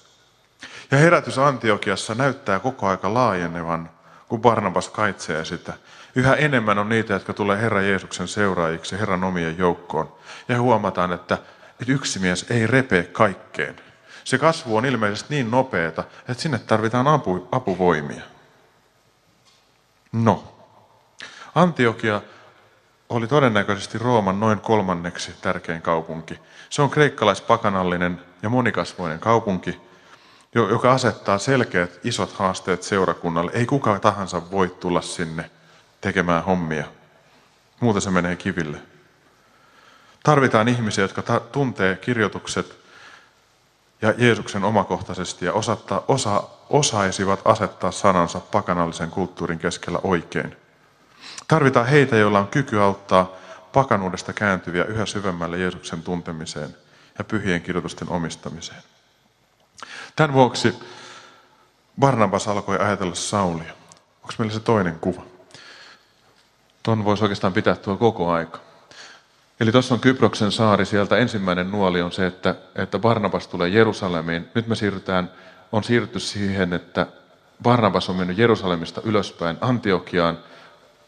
Ja 0.90 0.98
herätys 0.98 1.38
Antiokiassa 1.38 2.14
näyttää 2.14 2.58
koko 2.60 2.86
aika 2.88 3.14
laajenevan, 3.14 3.90
kun 4.28 4.40
Barnabas 4.40 4.88
kaitsee 4.88 5.44
sitä 5.44 5.72
Yhä 6.16 6.34
enemmän 6.34 6.78
on 6.78 6.88
niitä, 6.88 7.12
jotka 7.12 7.32
tulee 7.32 7.60
Herran 7.60 7.88
Jeesuksen 7.88 8.28
seuraajiksi, 8.28 8.98
Herran 8.98 9.24
omien 9.24 9.58
joukkoon. 9.58 10.12
Ja 10.48 10.60
huomataan, 10.60 11.12
että, 11.12 11.38
että 11.80 11.92
yksi 11.92 12.18
mies 12.18 12.46
ei 12.50 12.66
repee 12.66 13.02
kaikkeen. 13.02 13.76
Se 14.24 14.38
kasvu 14.38 14.76
on 14.76 14.86
ilmeisesti 14.86 15.34
niin 15.34 15.50
nopeata, 15.50 16.04
että 16.28 16.42
sinne 16.42 16.58
tarvitaan 16.58 17.08
apu, 17.08 17.48
apuvoimia. 17.52 18.22
No, 20.12 20.54
Antiokia 21.54 22.20
oli 23.08 23.26
todennäköisesti 23.26 23.98
Rooman 23.98 24.40
noin 24.40 24.60
kolmanneksi 24.60 25.34
tärkein 25.40 25.82
kaupunki. 25.82 26.38
Se 26.70 26.82
on 26.82 26.90
kreikkalaispakanallinen 26.90 28.20
ja 28.42 28.48
monikasvoinen 28.48 29.20
kaupunki, 29.20 29.80
joka 30.54 30.92
asettaa 30.92 31.38
selkeät 31.38 32.00
isot 32.04 32.32
haasteet 32.32 32.82
seurakunnalle. 32.82 33.50
Ei 33.54 33.66
kuka 33.66 33.98
tahansa 33.98 34.50
voi 34.50 34.76
tulla 34.80 35.00
sinne 35.00 35.50
tekemään 36.00 36.44
hommia. 36.44 36.84
Muuten 37.80 38.02
se 38.02 38.10
menee 38.10 38.36
kiville. 38.36 38.78
Tarvitaan 40.22 40.68
ihmisiä, 40.68 41.04
jotka 41.04 41.22
ta- 41.22 41.40
tuntee 41.40 41.96
kirjoitukset 41.96 42.78
ja 44.02 44.14
Jeesuksen 44.18 44.64
omakohtaisesti 44.64 45.46
ja 45.46 45.52
osata, 45.52 46.02
osa, 46.08 46.42
osaisivat 46.70 47.40
asettaa 47.44 47.90
sanansa 47.90 48.40
pakanallisen 48.40 49.10
kulttuurin 49.10 49.58
keskellä 49.58 49.98
oikein. 50.02 50.56
Tarvitaan 51.48 51.86
heitä, 51.86 52.16
joilla 52.16 52.38
on 52.38 52.48
kyky 52.48 52.80
auttaa 52.80 53.32
pakanuudesta 53.72 54.32
kääntyviä 54.32 54.84
yhä 54.84 55.06
syvemmälle 55.06 55.58
Jeesuksen 55.58 56.02
tuntemiseen 56.02 56.76
ja 57.18 57.24
pyhien 57.24 57.62
kirjoitusten 57.62 58.08
omistamiseen. 58.08 58.82
Tämän 60.16 60.32
vuoksi 60.32 60.74
Barnabas 62.00 62.48
alkoi 62.48 62.78
ajatella 62.78 63.14
Saulia. 63.14 63.72
Onko 64.22 64.34
meillä 64.38 64.54
se 64.54 64.60
toinen 64.60 64.98
kuva? 65.00 65.22
Ton 66.82 67.04
voisi 67.04 67.24
oikeastaan 67.24 67.52
pitää 67.52 67.76
tuo 67.76 67.96
koko 67.96 68.30
aika. 68.30 68.60
Eli 69.60 69.72
tuossa 69.72 69.94
on 69.94 70.00
Kyproksen 70.00 70.52
saari, 70.52 70.86
sieltä 70.86 71.16
ensimmäinen 71.16 71.70
nuoli 71.70 72.02
on 72.02 72.12
se, 72.12 72.26
että, 72.26 72.54
että 72.74 72.98
Barnabas 72.98 73.48
tulee 73.48 73.68
Jerusalemiin. 73.68 74.48
Nyt 74.54 74.66
me 74.66 74.74
siirrytään, 74.74 75.30
on 75.72 75.84
siirrytty 75.84 76.20
siihen, 76.20 76.72
että 76.72 77.06
Barnabas 77.62 78.10
on 78.10 78.16
mennyt 78.16 78.38
Jerusalemista 78.38 79.00
ylöspäin 79.04 79.58
Antiokiaan. 79.60 80.38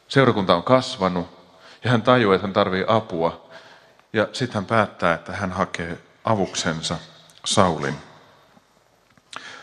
Seurakunta 0.09 0.57
on 0.57 0.63
kasvanut 0.63 1.27
ja 1.85 1.91
hän 1.91 2.03
tajuaa, 2.03 2.35
että 2.35 2.47
hän 2.47 2.55
tarvii 2.55 2.85
apua. 2.87 3.51
Ja 4.13 4.29
sitten 4.33 4.55
hän 4.55 4.67
päättää, 4.67 5.15
että 5.15 5.33
hän 5.33 5.53
hakee 5.53 5.99
avuksensa 6.25 6.97
Saulin. 7.45 8.06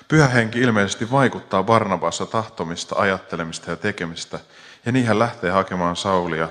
Pyhä 0.08 0.28
henki 0.28 0.60
ilmeisesti 0.60 1.12
vaikuttaa 1.12 1.64
Barnabassa 1.64 2.26
tahtomista, 2.26 2.96
ajattelemista 3.00 3.70
ja 3.70 3.78
tekemistä. 3.78 4.40
Ja 4.86 4.92
niin 4.92 5.06
hän 5.06 5.20
lähtee 5.20 5.52
hakemaan 5.52 5.96
Saulia 5.96 6.50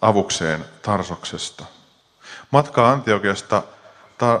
avukseen 0.00 0.64
Tarsoksesta. 0.82 1.64
Matka 2.50 2.90
Antiokiasta 2.90 3.62
ta- 4.18 4.40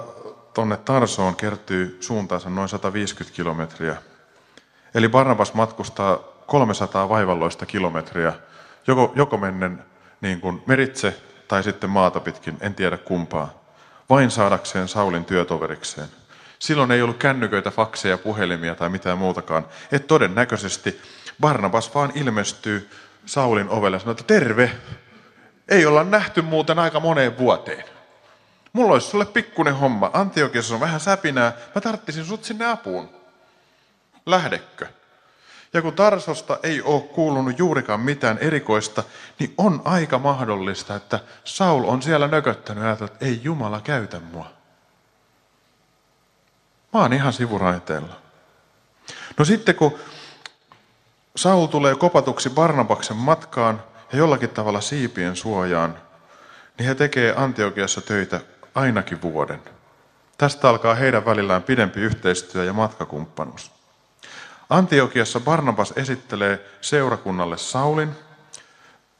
tuonne 0.54 0.76
Tarsoon 0.76 1.36
kertyy 1.36 1.98
suuntaansa 2.00 2.50
noin 2.50 2.68
150 2.68 3.36
kilometriä. 3.36 3.96
Eli 4.94 5.08
Barnabas 5.08 5.54
matkustaa 5.54 6.18
300 6.46 7.08
vaivalloista 7.08 7.66
kilometriä, 7.66 8.32
joko, 8.86 9.12
joko 9.16 9.36
mennen 9.36 9.84
niin 10.20 10.40
kuin 10.40 10.62
meritse 10.66 11.20
tai 11.48 11.62
sitten 11.62 11.90
maata 11.90 12.20
pitkin, 12.20 12.56
en 12.60 12.74
tiedä 12.74 12.96
kumpaa, 12.96 13.64
vain 14.10 14.30
saadakseen 14.30 14.88
Saulin 14.88 15.24
työtoverikseen. 15.24 16.08
Silloin 16.64 16.90
ei 16.90 17.02
ollut 17.02 17.16
kännyköitä, 17.16 17.70
fakseja, 17.70 18.18
puhelimia 18.18 18.74
tai 18.74 18.88
mitään 18.88 19.18
muutakaan. 19.18 19.66
Et 19.92 20.06
todennäköisesti 20.06 21.00
Barnabas 21.40 21.94
vaan 21.94 22.12
ilmestyy 22.14 22.90
Saulin 23.26 23.68
ovelle 23.68 23.94
ja 23.94 23.98
sanoo, 24.00 24.10
että 24.10 24.24
terve, 24.24 24.70
ei 25.68 25.86
olla 25.86 26.04
nähty 26.04 26.42
muuten 26.42 26.78
aika 26.78 27.00
moneen 27.00 27.38
vuoteen. 27.38 27.84
Mulla 28.72 28.92
olisi 28.92 29.08
sulle 29.08 29.24
pikkunen 29.24 29.76
homma. 29.76 30.10
Antiokiassa 30.12 30.74
on 30.74 30.80
vähän 30.80 31.00
säpinää. 31.00 31.52
Mä 31.74 31.80
tarttisin 31.80 32.24
sut 32.24 32.44
sinne 32.44 32.66
apuun. 32.66 33.08
Lähdekö? 34.26 34.86
Ja 35.72 35.82
kun 35.82 35.94
Tarsosta 35.94 36.58
ei 36.62 36.82
ole 36.82 37.02
kuulunut 37.02 37.58
juurikaan 37.58 38.00
mitään 38.00 38.38
erikoista, 38.38 39.02
niin 39.38 39.54
on 39.58 39.82
aika 39.84 40.18
mahdollista, 40.18 40.94
että 40.94 41.20
Saul 41.44 41.84
on 41.84 42.02
siellä 42.02 42.28
nököttänyt 42.28 42.84
ja 42.84 42.92
että 42.92 43.08
ei 43.20 43.40
Jumala 43.42 43.80
käytä 43.80 44.20
mua. 44.20 44.53
Mä 46.94 47.00
oon 47.00 47.12
ihan 47.12 47.32
sivuraiteella. 47.32 48.16
No 49.38 49.44
sitten 49.44 49.74
kun 49.74 49.98
Saul 51.36 51.66
tulee 51.66 51.94
kopatuksi 51.94 52.50
Barnabaksen 52.50 53.16
matkaan 53.16 53.82
ja 54.12 54.18
jollakin 54.18 54.50
tavalla 54.50 54.80
siipien 54.80 55.36
suojaan, 55.36 55.98
niin 56.78 56.86
he 56.86 56.94
tekee 56.94 57.34
Antiokiassa 57.36 58.00
töitä 58.00 58.40
ainakin 58.74 59.22
vuoden. 59.22 59.62
Tästä 60.38 60.68
alkaa 60.68 60.94
heidän 60.94 61.24
välillään 61.24 61.62
pidempi 61.62 62.00
yhteistyö 62.00 62.64
ja 62.64 62.72
matkakumppanuus. 62.72 63.70
Antiokiassa 64.70 65.40
Barnabas 65.40 65.92
esittelee 65.96 66.70
seurakunnalle 66.80 67.58
Saulin 67.58 68.10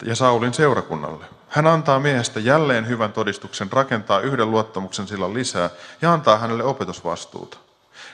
ja 0.04 0.16
Saulin 0.16 0.54
seurakunnalle. 0.54 1.24
Hän 1.48 1.66
antaa 1.66 2.00
miehestä 2.00 2.40
jälleen 2.40 2.88
hyvän 2.88 3.12
todistuksen, 3.12 3.72
rakentaa 3.72 4.20
yhden 4.20 4.50
luottamuksen 4.50 5.08
sillä 5.08 5.34
lisää 5.34 5.70
ja 6.02 6.12
antaa 6.12 6.38
hänelle 6.38 6.64
opetusvastuuta. 6.64 7.63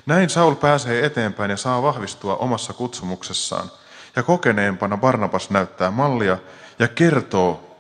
Näin 0.06 0.30
Saul 0.30 0.54
pääsee 0.54 1.06
eteenpäin 1.06 1.50
ja 1.50 1.56
saa 1.56 1.82
vahvistua 1.82 2.36
omassa 2.36 2.72
kutsumuksessaan. 2.72 3.70
Ja 4.16 4.22
kokeneempana 4.22 4.96
Barnabas 4.96 5.50
näyttää 5.50 5.90
mallia 5.90 6.38
ja 6.78 6.88
kertoo 6.88 7.76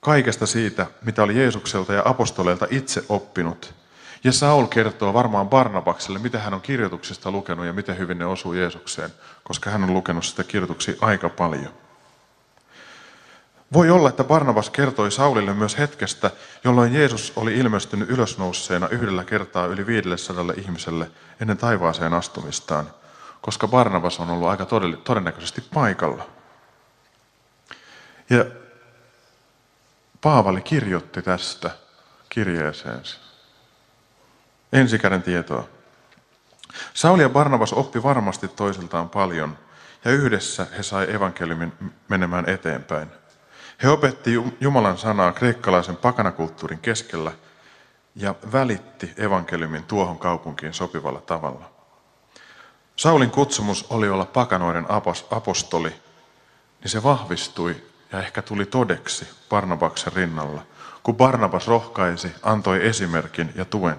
kaikesta 0.00 0.46
siitä, 0.46 0.86
mitä 1.02 1.22
oli 1.22 1.38
Jeesukselta 1.38 1.92
ja 1.92 2.02
apostoleilta 2.04 2.66
itse 2.70 3.04
oppinut. 3.08 3.74
Ja 4.24 4.32
Saul 4.32 4.66
kertoo 4.66 5.14
varmaan 5.14 5.48
Barnabakselle, 5.48 6.18
mitä 6.18 6.38
hän 6.38 6.54
on 6.54 6.60
kirjoituksista 6.60 7.30
lukenut 7.30 7.66
ja 7.66 7.72
miten 7.72 7.98
hyvin 7.98 8.18
ne 8.18 8.26
osuu 8.26 8.52
Jeesukseen, 8.52 9.10
koska 9.44 9.70
hän 9.70 9.84
on 9.84 9.94
lukenut 9.94 10.24
sitä 10.24 10.44
kirjoituksia 10.44 10.94
aika 11.00 11.28
paljon. 11.28 11.85
Voi 13.72 13.90
olla, 13.90 14.08
että 14.08 14.24
Barnabas 14.24 14.70
kertoi 14.70 15.10
Saulille 15.10 15.54
myös 15.54 15.78
hetkestä, 15.78 16.30
jolloin 16.64 16.94
Jeesus 16.94 17.32
oli 17.36 17.54
ilmestynyt 17.54 18.10
ylösnousseena 18.10 18.88
yhdellä 18.88 19.24
kertaa 19.24 19.66
yli 19.66 19.86
500 19.86 20.44
ihmiselle 20.56 21.10
ennen 21.40 21.56
taivaaseen 21.56 22.14
astumistaan, 22.14 22.90
koska 23.40 23.68
Barnabas 23.68 24.20
on 24.20 24.30
ollut 24.30 24.48
aika 24.48 24.66
todennäköisesti 25.04 25.60
paikalla. 25.74 26.26
Ja 28.30 28.44
Paavali 30.20 30.60
kirjoitti 30.60 31.22
tästä 31.22 31.70
kirjeeseensä. 32.28 33.16
Ensikäden 34.72 35.22
tietoa. 35.22 35.68
Sauli 36.94 37.22
ja 37.22 37.28
Barnabas 37.28 37.72
oppi 37.72 38.02
varmasti 38.02 38.48
toisiltaan 38.48 39.10
paljon, 39.10 39.58
ja 40.04 40.10
yhdessä 40.10 40.66
he 40.76 40.82
sai 40.82 41.14
evankeliumin 41.14 41.72
menemään 42.08 42.48
eteenpäin. 42.48 43.08
He 43.82 43.88
opetti 43.88 44.30
Jumalan 44.60 44.98
sanaa 44.98 45.32
kreikkalaisen 45.32 45.96
pakanakulttuurin 45.96 46.78
keskellä 46.78 47.32
ja 48.14 48.34
välitti 48.52 49.12
evankeliumin 49.16 49.84
tuohon 49.84 50.18
kaupunkiin 50.18 50.74
sopivalla 50.74 51.20
tavalla. 51.20 51.70
Saulin 52.96 53.30
kutsumus 53.30 53.86
oli 53.90 54.08
olla 54.08 54.24
pakanoiden 54.24 54.86
apostoli, 55.30 55.88
niin 56.80 56.90
se 56.90 57.02
vahvistui 57.02 57.82
ja 58.12 58.18
ehkä 58.18 58.42
tuli 58.42 58.66
todeksi 58.66 59.28
Barnabaksen 59.48 60.12
rinnalla, 60.12 60.62
kun 61.02 61.16
Barnabas 61.16 61.68
rohkaisi, 61.68 62.32
antoi 62.42 62.86
esimerkin 62.86 63.52
ja 63.54 63.64
tuen. 63.64 63.96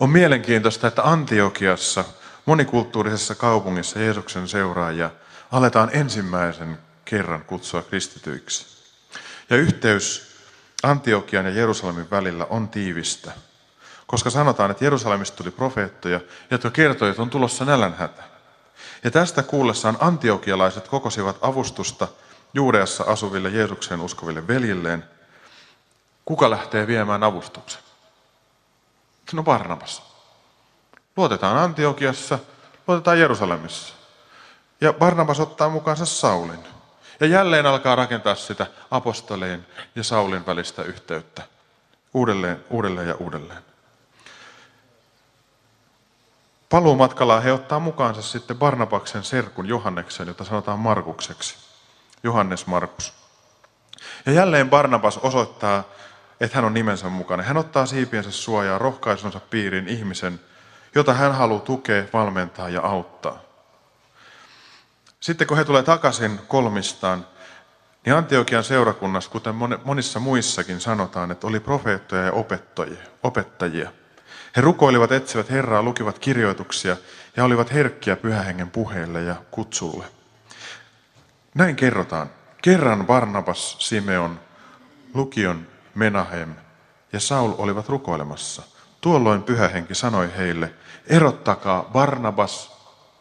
On 0.00 0.10
mielenkiintoista, 0.10 0.86
että 0.86 1.02
Antiokiassa, 1.02 2.04
monikulttuurisessa 2.46 3.34
kaupungissa 3.34 3.98
Jeesuksen 3.98 4.48
seuraajia, 4.48 5.10
aletaan 5.52 5.90
ensimmäisen 5.92 6.78
kerran 7.06 7.44
kutsua 7.44 7.82
kristityiksi. 7.82 8.66
Ja 9.50 9.56
yhteys 9.56 10.36
Antiokian 10.82 11.46
ja 11.46 11.52
Jerusalemin 11.52 12.10
välillä 12.10 12.46
on 12.50 12.68
tiivistä, 12.68 13.32
koska 14.06 14.30
sanotaan, 14.30 14.70
että 14.70 14.84
Jerusalemista 14.84 15.36
tuli 15.36 15.50
profeettoja, 15.50 16.20
jotka 16.50 16.70
kertoi, 16.70 17.10
että 17.10 17.22
on 17.22 17.30
tulossa 17.30 17.64
nälänhätä. 17.64 18.22
Ja 19.04 19.10
tästä 19.10 19.42
kuullessaan 19.42 19.96
antiokialaiset 20.00 20.88
kokosivat 20.88 21.36
avustusta 21.40 22.08
Juudeassa 22.54 23.04
asuville 23.04 23.48
Jeesukseen 23.48 24.00
uskoville 24.00 24.46
veljilleen. 24.46 25.04
Kuka 26.24 26.50
lähtee 26.50 26.86
viemään 26.86 27.22
avustuksen? 27.22 27.82
No 29.32 29.42
Barnabas. 29.42 30.02
Luotetaan 31.16 31.56
Antiokiassa, 31.56 32.38
luotetaan 32.88 33.20
Jerusalemissa. 33.20 33.94
Ja 34.80 34.92
Barnabas 34.92 35.40
ottaa 35.40 35.68
mukaansa 35.68 36.06
Saulin. 36.06 36.75
Ja 37.20 37.26
jälleen 37.26 37.66
alkaa 37.66 37.94
rakentaa 37.94 38.34
sitä 38.34 38.66
apostoleen 38.90 39.66
ja 39.94 40.04
Saulin 40.04 40.46
välistä 40.46 40.82
yhteyttä. 40.82 41.42
Uudelleen, 42.14 42.64
uudelleen 42.70 43.08
ja 43.08 43.14
uudelleen. 43.14 43.62
Paluumatkalla 46.70 47.40
he 47.40 47.52
ottaa 47.52 47.78
mukaansa 47.78 48.22
sitten 48.22 48.58
Barnabaksen 48.58 49.24
serkun 49.24 49.68
Johanneksen, 49.68 50.26
jota 50.26 50.44
sanotaan 50.44 50.78
Markukseksi. 50.78 51.56
Johannes 52.22 52.66
Markus. 52.66 53.12
Ja 54.26 54.32
jälleen 54.32 54.70
Barnabas 54.70 55.18
osoittaa, 55.18 55.84
että 56.40 56.56
hän 56.56 56.64
on 56.64 56.74
nimensä 56.74 57.08
mukana. 57.08 57.42
Hän 57.42 57.56
ottaa 57.56 57.86
siipiensä 57.86 58.30
suojaa 58.30 58.78
rohkaisunsa 58.78 59.40
piiriin 59.50 59.88
ihmisen, 59.88 60.40
jota 60.94 61.14
hän 61.14 61.34
haluaa 61.34 61.60
tukea, 61.60 62.04
valmentaa 62.12 62.68
ja 62.68 62.80
auttaa. 62.80 63.45
Sitten 65.20 65.46
kun 65.46 65.56
he 65.56 65.64
tulee 65.64 65.82
takaisin 65.82 66.40
kolmistaan, 66.48 67.26
niin 68.04 68.14
Antiokian 68.16 68.64
seurakunnassa, 68.64 69.30
kuten 69.30 69.54
monissa 69.84 70.20
muissakin 70.20 70.80
sanotaan, 70.80 71.30
että 71.30 71.46
oli 71.46 71.60
profeettoja 71.60 72.22
ja 72.22 72.32
opettajia. 72.32 73.02
opettajia. 73.22 73.92
He 74.56 74.60
rukoilivat, 74.60 75.12
etsivät 75.12 75.50
Herraa, 75.50 75.82
lukivat 75.82 76.18
kirjoituksia 76.18 76.96
ja 77.36 77.44
olivat 77.44 77.72
herkkiä 77.72 78.16
pyhähengen 78.16 78.70
puheille 78.70 79.22
ja 79.22 79.36
kutsulle. 79.50 80.04
Näin 81.54 81.76
kerrotaan. 81.76 82.30
Kerran 82.62 83.06
Barnabas, 83.06 83.76
Simeon, 83.78 84.40
Lukion, 85.14 85.66
Menahem 85.94 86.54
ja 87.12 87.20
Saul 87.20 87.52
olivat 87.58 87.88
rukoilemassa. 87.88 88.62
Tuolloin 89.00 89.42
pyhähenki 89.42 89.94
sanoi 89.94 90.30
heille, 90.36 90.74
erottakaa 91.06 91.82
Barnabas 91.92 92.76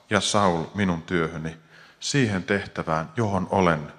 ja 0.10 0.22
Saul 0.22 0.64
minun 0.76 1.02
työhöni, 1.02 1.58
siihen 2.06 2.44
tehtävään, 2.44 3.12
johon 3.18 3.48
olen, 3.52 3.94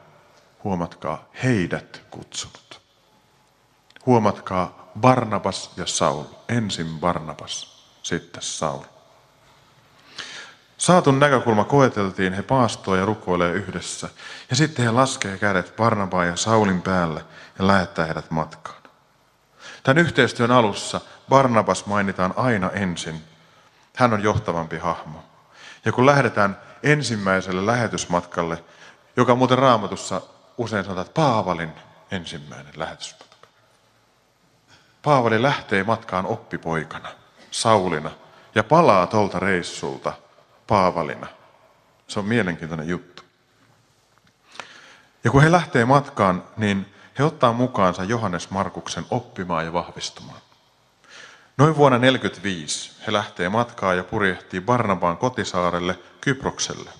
huomatkaa, 0.64 1.28
heidät 1.42 2.02
kutsunut. 2.10 2.80
Huomatkaa 4.06 4.90
Barnabas 5.00 5.70
ja 5.76 5.86
Saul. 5.86 6.24
Ensin 6.48 6.98
Barnabas, 7.00 7.84
sitten 8.02 8.42
Saul. 8.42 8.82
Saatun 10.78 11.18
näkökulma 11.20 11.64
koeteltiin, 11.64 12.32
he 12.32 12.42
paastoa 12.42 12.96
ja 12.96 13.04
rukoilee 13.04 13.52
yhdessä. 13.52 14.08
Ja 14.50 14.56
sitten 14.56 14.84
he 14.84 14.90
laskee 14.90 15.38
kädet 15.38 15.76
Barnabaan 15.76 16.26
ja 16.26 16.36
Saulin 16.36 16.82
päälle 16.82 17.24
ja 17.58 17.66
lähettää 17.66 18.04
heidät 18.04 18.30
matkaan. 18.30 18.82
Tämän 19.82 19.98
yhteistyön 19.98 20.50
alussa 20.50 21.00
Barnabas 21.28 21.86
mainitaan 21.86 22.34
aina 22.36 22.70
ensin. 22.70 23.24
Hän 23.96 24.12
on 24.12 24.22
johtavampi 24.22 24.78
hahmo. 24.78 25.35
Ja 25.86 25.92
kun 25.92 26.06
lähdetään 26.06 26.58
ensimmäiselle 26.82 27.66
lähetysmatkalle, 27.66 28.64
joka 29.16 29.34
muuten 29.34 29.58
raamatussa 29.58 30.22
usein 30.58 30.84
sanotaan, 30.84 31.06
että 31.06 31.20
Paavalin 31.20 31.72
ensimmäinen 32.10 32.72
lähetysmatka. 32.76 33.48
Paavali 35.02 35.42
lähtee 35.42 35.84
matkaan 35.84 36.26
oppipoikana, 36.26 37.08
Saulina, 37.50 38.10
ja 38.54 38.64
palaa 38.64 39.06
tuolta 39.06 39.38
reissulta 39.38 40.12
Paavalina. 40.66 41.26
Se 42.08 42.18
on 42.18 42.24
mielenkiintoinen 42.24 42.88
juttu. 42.88 43.22
Ja 45.24 45.30
kun 45.30 45.42
he 45.42 45.52
lähtee 45.52 45.84
matkaan, 45.84 46.44
niin 46.56 46.94
he 47.18 47.24
ottaa 47.24 47.52
mukaansa 47.52 48.04
Johannes 48.04 48.50
Markuksen 48.50 49.06
oppimaan 49.10 49.64
ja 49.64 49.72
vahvistumaan. 49.72 50.40
Noin 51.58 51.76
vuonna 51.76 51.98
1945 51.98 52.92
he 53.06 53.12
lähtee 53.12 53.48
matkaa 53.48 53.94
ja 53.94 54.04
purjehtii 54.04 54.60
Barnabaan 54.60 55.16
kotisaarelle 55.16 55.98
Kyprokselle. 56.20 56.90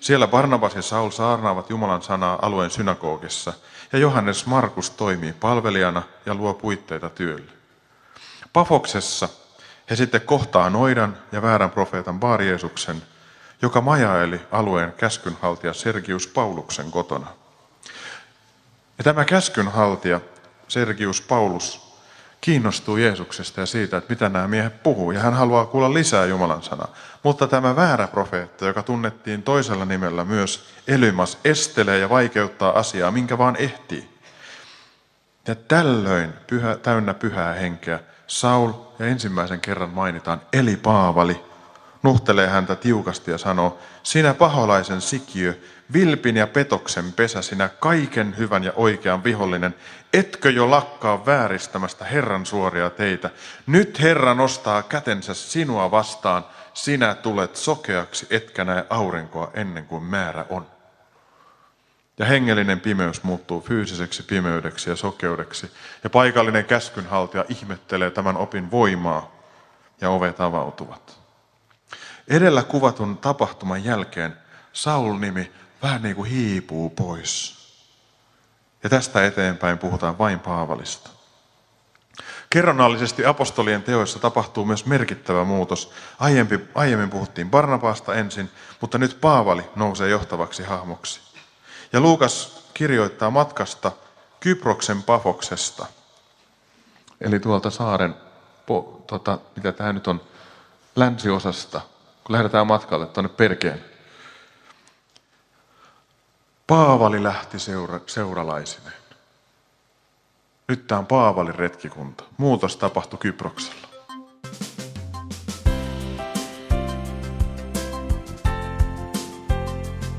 Siellä 0.00 0.26
Barnabas 0.26 0.74
ja 0.74 0.82
Saul 0.82 1.10
saarnaavat 1.10 1.70
Jumalan 1.70 2.02
sanaa 2.02 2.38
alueen 2.42 2.70
synagogissa 2.70 3.52
ja 3.92 3.98
Johannes 3.98 4.46
Markus 4.46 4.90
toimii 4.90 5.32
palvelijana 5.32 6.02
ja 6.26 6.34
luo 6.34 6.54
puitteita 6.54 7.10
työlle. 7.10 7.52
Pafoksessa 8.52 9.28
he 9.90 9.96
sitten 9.96 10.20
kohtaa 10.20 10.70
noidan 10.70 11.18
ja 11.32 11.42
väärän 11.42 11.70
profeetan 11.70 12.20
Baar 12.20 12.42
Jeesuksen, 12.42 13.02
joka 13.62 13.80
majaili 13.80 14.40
alueen 14.52 14.92
käskynhaltija 14.92 15.72
Sergius 15.72 16.26
Pauluksen 16.26 16.90
kotona. 16.90 17.26
Ja 18.98 19.04
tämä 19.04 19.24
käskynhaltija, 19.24 20.20
Sergius 20.68 21.20
Paulus, 21.20 21.83
kiinnostuu 22.44 22.96
Jeesuksesta 22.96 23.60
ja 23.60 23.66
siitä, 23.66 23.96
että 23.96 24.12
mitä 24.12 24.28
nämä 24.28 24.48
miehet 24.48 24.82
puhuu, 24.82 25.10
ja 25.10 25.20
hän 25.20 25.34
haluaa 25.34 25.66
kuulla 25.66 25.94
lisää 25.94 26.26
Jumalan 26.26 26.62
sanaa. 26.62 26.94
Mutta 27.22 27.46
tämä 27.46 27.76
väärä 27.76 28.08
profeetta, 28.08 28.66
joka 28.66 28.82
tunnettiin 28.82 29.42
toisella 29.42 29.84
nimellä 29.84 30.24
myös 30.24 30.64
Elymas, 30.88 31.38
estelee 31.44 31.98
ja 31.98 32.08
vaikeuttaa 32.08 32.78
asiaa, 32.78 33.10
minkä 33.10 33.38
vaan 33.38 33.56
ehtii. 33.56 34.08
Ja 35.48 35.54
tällöin 35.54 36.32
pyhä, 36.46 36.76
täynnä 36.76 37.14
pyhää 37.14 37.54
henkeä 37.54 38.00
Saul 38.26 38.72
ja 38.98 39.06
ensimmäisen 39.06 39.60
kerran 39.60 39.90
mainitaan 39.90 40.40
eli 40.52 40.76
Paavali, 40.76 41.44
nuhtelee 42.04 42.48
häntä 42.48 42.76
tiukasti 42.76 43.30
ja 43.30 43.38
sanoo, 43.38 43.78
sinä 44.02 44.34
paholaisen 44.34 45.00
sikiö, 45.00 45.54
vilpin 45.92 46.36
ja 46.36 46.46
petoksen 46.46 47.12
pesä, 47.12 47.42
sinä 47.42 47.68
kaiken 47.68 48.36
hyvän 48.38 48.64
ja 48.64 48.72
oikean 48.76 49.24
vihollinen, 49.24 49.74
etkö 50.12 50.50
jo 50.50 50.70
lakkaa 50.70 51.26
vääristämästä 51.26 52.04
Herran 52.04 52.46
suoria 52.46 52.90
teitä? 52.90 53.30
Nyt 53.66 54.00
Herra 54.00 54.34
nostaa 54.34 54.82
kätensä 54.82 55.34
sinua 55.34 55.90
vastaan, 55.90 56.44
sinä 56.74 57.14
tulet 57.14 57.56
sokeaksi, 57.56 58.26
etkä 58.30 58.64
näe 58.64 58.86
aurinkoa 58.90 59.50
ennen 59.54 59.86
kuin 59.86 60.02
määrä 60.02 60.44
on. 60.50 60.66
Ja 62.18 62.26
hengellinen 62.26 62.80
pimeys 62.80 63.22
muuttuu 63.22 63.60
fyysiseksi 63.60 64.22
pimeydeksi 64.22 64.90
ja 64.90 64.96
sokeudeksi. 64.96 65.70
Ja 66.04 66.10
paikallinen 66.10 66.64
käskynhaltija 66.64 67.44
ihmettelee 67.48 68.10
tämän 68.10 68.36
opin 68.36 68.70
voimaa 68.70 69.32
ja 70.00 70.10
ovet 70.10 70.40
avautuvat. 70.40 71.23
Edellä 72.28 72.62
kuvatun 72.62 73.18
tapahtuman 73.18 73.84
jälkeen 73.84 74.36
Saul-nimi 74.72 75.52
vähän 75.82 76.02
niin 76.02 76.16
kuin 76.16 76.30
hiipuu 76.30 76.90
pois. 76.90 77.64
Ja 78.82 78.90
tästä 78.90 79.26
eteenpäin 79.26 79.78
puhutaan 79.78 80.18
vain 80.18 80.40
Paavalista. 80.40 81.10
Kerronnallisesti 82.50 83.26
apostolien 83.26 83.82
teoissa 83.82 84.18
tapahtuu 84.18 84.64
myös 84.64 84.86
merkittävä 84.86 85.44
muutos. 85.44 85.92
Aiempi, 86.18 86.60
aiemmin 86.74 87.10
puhuttiin 87.10 87.50
Barnabaasta 87.50 88.14
ensin, 88.14 88.50
mutta 88.80 88.98
nyt 88.98 89.18
Paavali 89.20 89.64
nousee 89.76 90.08
johtavaksi 90.08 90.62
hahmoksi. 90.62 91.20
Ja 91.92 92.00
Luukas 92.00 92.64
kirjoittaa 92.74 93.30
matkasta 93.30 93.92
Kyproksen 94.40 95.02
Pafoksesta, 95.02 95.86
eli 97.20 97.40
tuolta 97.40 97.70
saaren, 97.70 98.14
po, 98.66 99.02
tota, 99.06 99.38
mitä 99.56 99.72
tämä 99.72 99.92
nyt 99.92 100.08
on, 100.08 100.20
länsiosasta, 100.96 101.80
kun 102.24 102.32
lähdetään 102.32 102.66
matkalle 102.66 103.06
tuonne 103.06 103.28
Perkeen. 103.28 103.84
Paavali 106.66 107.22
lähti 107.22 107.58
seura, 107.58 108.00
seuralaisineen. 108.06 109.04
Nyt 110.68 110.86
tämä 110.86 110.98
on 110.98 111.06
Paavalin 111.06 111.54
retkikunta. 111.54 112.24
Muutos 112.36 112.76
tapahtui 112.76 113.18
Kyproksella. 113.18 113.88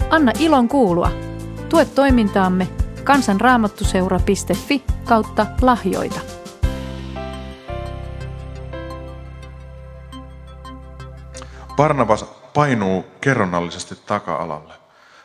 Anna 0.09 0.31
ilon 0.39 0.67
kuulua. 0.67 1.11
Tue 1.69 1.85
toimintaamme 1.85 2.67
kansanraamattuseura.fi 3.03 4.83
kautta 5.05 5.45
lahjoita. 5.61 6.34
Barnabas 11.75 12.25
painuu 12.53 13.05
kerronnallisesti 13.21 13.95
taka-alalle. 14.05 14.73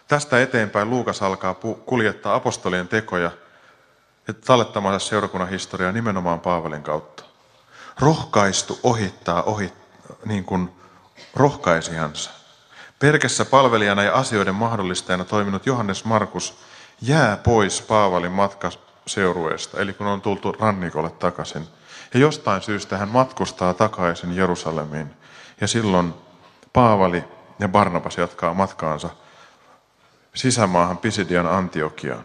Tästä 0.09 0.43
eteenpäin 0.43 0.91
Luukas 0.91 1.23
alkaa 1.23 1.55
kuljettaa 1.87 2.35
apostolien 2.35 2.89
tekoja 2.89 3.31
ja 4.29 4.35
tallettamansa 4.35 5.09
seurakunnan 5.09 5.49
historiaa 5.49 5.93
nimenomaan 5.93 6.41
Paavalin 6.41 6.83
kautta. 6.83 7.25
Rohkaistu 8.01 8.79
ohittaa 8.83 9.43
ohi, 9.43 9.73
niin 10.25 10.45
kuin 10.45 10.71
rohkaisijansa. 11.35 12.31
Perkessä 12.99 13.45
palvelijana 13.45 14.03
ja 14.03 14.15
asioiden 14.15 14.55
mahdollistajana 14.55 15.25
toiminut 15.25 15.67
Johannes 15.67 16.05
Markus 16.05 16.59
jää 17.03 17.37
pois 17.37 17.83
Paavalin 17.83 18.33
matkaseurueesta, 18.33 19.81
eli 19.81 19.93
kun 19.93 20.07
on 20.07 20.21
tultu 20.21 20.53
rannikolle 20.53 21.11
takaisin. 21.11 21.69
Ja 22.15 22.21
jostain 22.21 22.63
syystä 22.63 22.99
hän 22.99 23.09
matkustaa 23.09 23.75
takaisin 23.75 24.37
Jerusalemiin. 24.37 25.15
Ja 25.61 25.67
silloin 25.69 26.15
Paavali 26.73 27.25
ja 27.59 27.69
Barnabas 27.69 28.19
jatkaa 28.19 28.55
matkaansa 28.55 29.11
sisämaahan 30.35 30.99
Pisidian 30.99 31.47
Antiokiaan. 31.47 32.25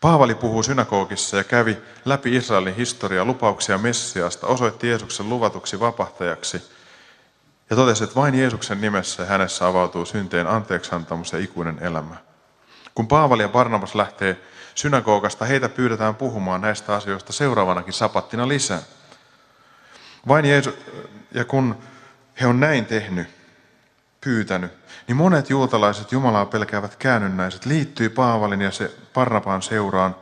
Paavali 0.00 0.34
puhuu 0.34 0.62
synagogissa 0.62 1.36
ja 1.36 1.44
kävi 1.44 1.78
läpi 2.04 2.36
Israelin 2.36 2.76
historiaa 2.76 3.24
lupauksia 3.24 3.78
Messiasta, 3.78 4.46
osoitti 4.46 4.88
Jeesuksen 4.88 5.28
luvatuksi 5.28 5.80
vapahtajaksi 5.80 6.62
ja 7.70 7.76
totesi, 7.76 8.04
että 8.04 8.16
vain 8.16 8.34
Jeesuksen 8.34 8.80
nimessä 8.80 9.24
hänessä 9.24 9.66
avautuu 9.66 10.04
synteen 10.04 10.46
anteeksiantamus 10.46 11.32
ja 11.32 11.38
ikuinen 11.38 11.78
elämä. 11.80 12.16
Kun 12.94 13.08
Paavali 13.08 13.42
ja 13.42 13.48
Barnabas 13.48 13.94
lähtee 13.94 14.40
synagogasta, 14.74 15.44
heitä 15.44 15.68
pyydetään 15.68 16.14
puhumaan 16.14 16.60
näistä 16.60 16.94
asioista 16.94 17.32
seuraavanakin 17.32 17.92
sapattina 17.92 18.48
lisää. 18.48 18.82
Vain 20.28 20.44
Jeesus, 20.44 20.74
ja 21.34 21.44
kun 21.44 21.78
he 22.40 22.46
on 22.46 22.60
näin 22.60 22.86
tehnyt, 22.86 23.37
pyytänyt, 24.20 24.72
niin 25.06 25.16
monet 25.16 25.50
juutalaiset 25.50 26.12
Jumalaa 26.12 26.46
pelkäävät 26.46 26.96
käännynnäiset 26.96 27.66
liittyy 27.66 28.08
Paavalin 28.08 28.60
ja 28.60 28.70
se 28.70 28.94
Parnapaan 29.14 29.62
seuraan, 29.62 30.16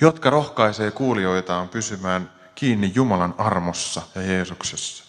jotka 0.00 0.30
rohkaisee 0.30 0.90
kuulijoitaan 0.90 1.68
pysymään 1.68 2.30
kiinni 2.54 2.92
Jumalan 2.94 3.34
armossa 3.38 4.02
ja 4.14 4.22
Jeesuksessa. 4.22 5.04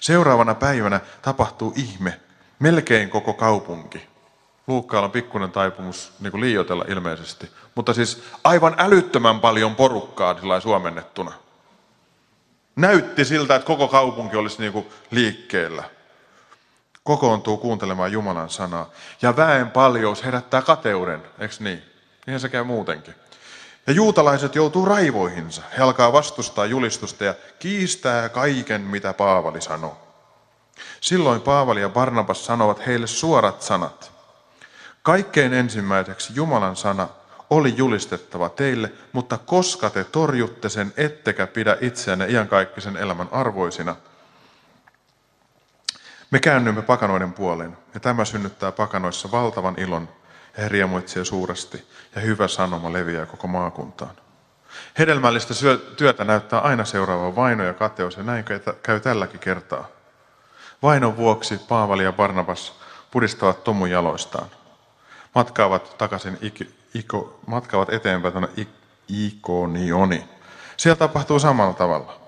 Seuraavana 0.00 0.54
päivänä 0.54 1.00
tapahtuu 1.22 1.72
ihme. 1.76 2.20
Melkein 2.58 3.10
koko 3.10 3.32
kaupunki. 3.32 4.08
Luukkaalla 4.66 5.06
on 5.06 5.12
pikkuinen 5.12 5.50
taipumus 5.50 6.12
niin 6.20 6.40
liioitella 6.40 6.84
ilmeisesti. 6.88 7.50
Mutta 7.74 7.94
siis 7.94 8.22
aivan 8.44 8.74
älyttömän 8.78 9.40
paljon 9.40 9.74
porukkaa 9.74 10.40
sillä 10.40 10.60
suomennettuna. 10.60 11.32
Näytti 12.76 13.24
siltä, 13.24 13.54
että 13.54 13.66
koko 13.66 13.88
kaupunki 13.88 14.36
olisi 14.36 14.60
niin 14.60 14.72
kuin 14.72 14.86
liikkeellä 15.10 15.84
kokoontuu 17.04 17.56
kuuntelemaan 17.56 18.12
Jumalan 18.12 18.50
sanaa. 18.50 18.90
Ja 19.22 19.36
väen 19.36 19.70
paljous 19.70 20.24
herättää 20.24 20.62
kateuden, 20.62 21.22
eikö 21.38 21.54
niin? 21.60 21.82
Niinhän 22.26 22.40
se 22.40 22.48
käy 22.48 22.64
muutenkin. 22.64 23.14
Ja 23.86 23.92
juutalaiset 23.92 24.54
joutuu 24.54 24.84
raivoihinsa. 24.84 25.62
He 25.78 25.82
alkaa 25.82 26.12
vastustaa 26.12 26.66
julistusta 26.66 27.24
ja 27.24 27.34
kiistää 27.58 28.28
kaiken, 28.28 28.80
mitä 28.80 29.12
Paavali 29.12 29.60
sanoo. 29.60 29.98
Silloin 31.00 31.40
Paavali 31.40 31.80
ja 31.80 31.88
Barnabas 31.88 32.46
sanovat 32.46 32.86
heille 32.86 33.06
suorat 33.06 33.62
sanat. 33.62 34.12
Kaikkein 35.02 35.52
ensimmäiseksi 35.52 36.32
Jumalan 36.36 36.76
sana 36.76 37.08
oli 37.50 37.74
julistettava 37.76 38.48
teille, 38.48 38.92
mutta 39.12 39.38
koska 39.38 39.90
te 39.90 40.04
torjutte 40.04 40.68
sen, 40.68 40.92
ettekä 40.96 41.46
pidä 41.46 41.76
itseänne 41.80 42.26
iankaikkisen 42.26 42.96
elämän 42.96 43.28
arvoisina– 43.32 43.96
Me 46.32 46.40
käännymme 46.40 46.82
pakanoiden 46.82 47.32
puoleen, 47.32 47.76
ja 47.94 48.00
tämä 48.00 48.24
synnyttää 48.24 48.72
pakanoissa 48.72 49.30
valtavan 49.30 49.74
ilon, 49.78 50.08
ja 50.56 50.62
he 50.62 50.68
suuresti, 51.24 51.88
ja 52.14 52.20
hyvä 52.20 52.48
sanoma 52.48 52.92
leviää 52.92 53.26
koko 53.26 53.46
maakuntaan. 53.46 54.16
Hedelmällistä 54.98 55.54
työtä 55.96 56.24
näyttää 56.24 56.60
aina 56.60 56.84
seuraava 56.84 57.36
vaino 57.36 57.64
ja 57.64 57.74
kateus, 57.74 58.16
ja 58.16 58.22
näin 58.22 58.44
käy 58.82 59.00
tälläkin 59.00 59.40
kertaa. 59.40 59.86
Vainon 60.82 61.16
vuoksi 61.16 61.60
Paavali 61.68 62.04
ja 62.04 62.12
Barnabas 62.12 62.80
pudistavat 63.10 63.64
Tomun 63.64 63.90
jaloistaan. 63.90 64.46
Matkaavat 65.34 65.98
takaisin, 65.98 66.38
iko, 66.94 67.40
matkaavat 67.46 67.92
eteenpäin 67.92 68.32
tuonne 68.32 68.66
Ikonioni. 69.08 70.24
Siellä 70.76 70.96
tapahtuu 70.96 71.38
samalla 71.38 71.74
tavalla. 71.74 72.20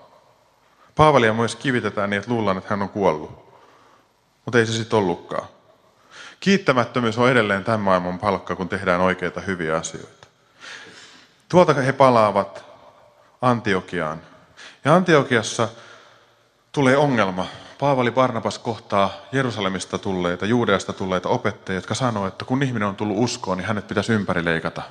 Paavalia 0.95 1.33
myös 1.33 1.55
kivitetään 1.55 2.09
niin, 2.09 2.17
että 2.17 2.31
luullaan, 2.31 2.57
että 2.57 2.69
hän 2.69 2.81
on 2.81 2.89
kuollut. 2.89 3.44
Mutta 4.45 4.59
ei 4.59 4.65
se 4.65 4.73
sitten 4.73 4.99
ollutkaan. 4.99 5.47
Kiittämättömyys 6.39 7.17
on 7.17 7.29
edelleen 7.29 7.63
tämän 7.63 7.79
maailman 7.79 8.19
palkka, 8.19 8.55
kun 8.55 8.69
tehdään 8.69 9.01
oikeita 9.01 9.41
hyviä 9.41 9.77
asioita. 9.77 10.27
Tuolta 11.49 11.73
he 11.73 11.93
palaavat 11.93 12.65
Antiokiaan. 13.41 14.21
Ja 14.85 14.95
Antiokiassa 14.95 15.69
tulee 16.71 16.97
ongelma. 16.97 17.47
Paavali 17.79 18.11
Barnabas 18.11 18.59
kohtaa 18.59 19.13
Jerusalemista 19.31 19.97
tulleita, 19.97 20.45
Juudeasta 20.45 20.93
tulleita 20.93 21.29
opettajia, 21.29 21.77
jotka 21.77 21.95
sanoo, 21.95 22.27
että 22.27 22.45
kun 22.45 22.63
ihminen 22.63 22.87
on 22.87 22.95
tullut 22.95 23.17
uskoon, 23.19 23.57
niin 23.57 23.67
hänet 23.67 23.87
pitäisi 23.87 24.13
ympärileikata. 24.13 24.81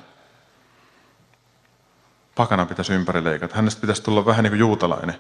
Pakana 2.35 2.67
pitäisi 2.67 2.93
ympärileikata. 2.93 3.57
Hänestä 3.57 3.81
pitäisi 3.81 4.03
tulla 4.03 4.27
vähän 4.27 4.43
niin 4.43 4.51
kuin 4.51 4.61
juutalainen. 4.61 5.17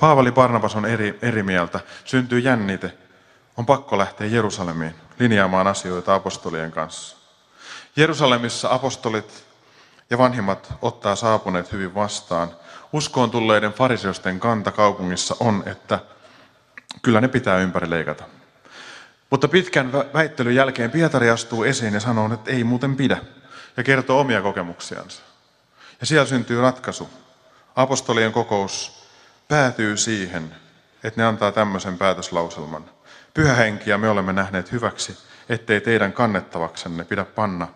Paavali 0.00 0.32
Barnabas 0.32 0.76
on 0.76 0.86
eri, 0.86 1.18
eri 1.22 1.42
mieltä. 1.42 1.80
Syntyy 2.04 2.38
jännite. 2.38 3.03
On 3.56 3.66
pakko 3.66 3.98
lähteä 3.98 4.26
Jerusalemiin 4.26 4.94
linjaamaan 5.18 5.66
asioita 5.66 6.14
apostolien 6.14 6.72
kanssa. 6.72 7.16
Jerusalemissa 7.96 8.68
apostolit 8.70 9.44
ja 10.10 10.18
vanhimmat 10.18 10.72
ottaa 10.82 11.16
saapuneet 11.16 11.72
hyvin 11.72 11.94
vastaan. 11.94 12.50
Uskoon 12.92 13.30
tulleiden 13.30 13.72
fariseosten 13.72 14.40
kanta 14.40 14.72
kaupungissa 14.72 15.36
on, 15.40 15.62
että 15.66 15.98
kyllä 17.02 17.20
ne 17.20 17.28
pitää 17.28 17.58
ympäri 17.58 17.90
leikata. 17.90 18.24
Mutta 19.30 19.48
pitkän 19.48 19.92
väittelyn 19.92 20.54
jälkeen 20.54 20.90
Pietari 20.90 21.30
astuu 21.30 21.64
esiin 21.64 21.94
ja 21.94 22.00
sanoo, 22.00 22.34
että 22.34 22.50
ei 22.50 22.64
muuten 22.64 22.96
pidä, 22.96 23.18
ja 23.76 23.82
kertoo 23.82 24.20
omia 24.20 24.42
kokemuksiansa. 24.42 25.22
Ja 26.00 26.06
siellä 26.06 26.26
syntyy 26.26 26.60
ratkaisu. 26.60 27.10
Apostolien 27.76 28.32
kokous 28.32 29.04
päätyy 29.48 29.96
siihen, 29.96 30.56
että 31.04 31.20
ne 31.20 31.26
antaa 31.26 31.52
tämmöisen 31.52 31.98
päätöslauselman. 31.98 32.93
Pyhä 33.34 33.54
henki 33.54 33.90
ja 33.90 33.98
me 33.98 34.08
olemme 34.08 34.32
nähneet 34.32 34.72
hyväksi, 34.72 35.18
ettei 35.48 35.80
teidän 35.80 36.12
kannettavaksenne 36.12 37.04
pidä 37.04 37.24
panna 37.24 37.68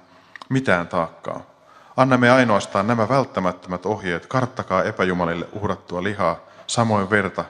mitään 0.48 0.88
taakkaa. 0.88 1.40
Annamme 1.96 2.30
ainoastaan 2.30 2.86
nämä 2.86 3.08
välttämättömät 3.08 3.86
ohjeet, 3.86 4.26
karttakaa 4.26 4.84
epäjumalille 4.84 5.48
uhrattua 5.52 6.02
lihaa, 6.02 6.38
samoin 6.66 7.10
verta 7.10 7.44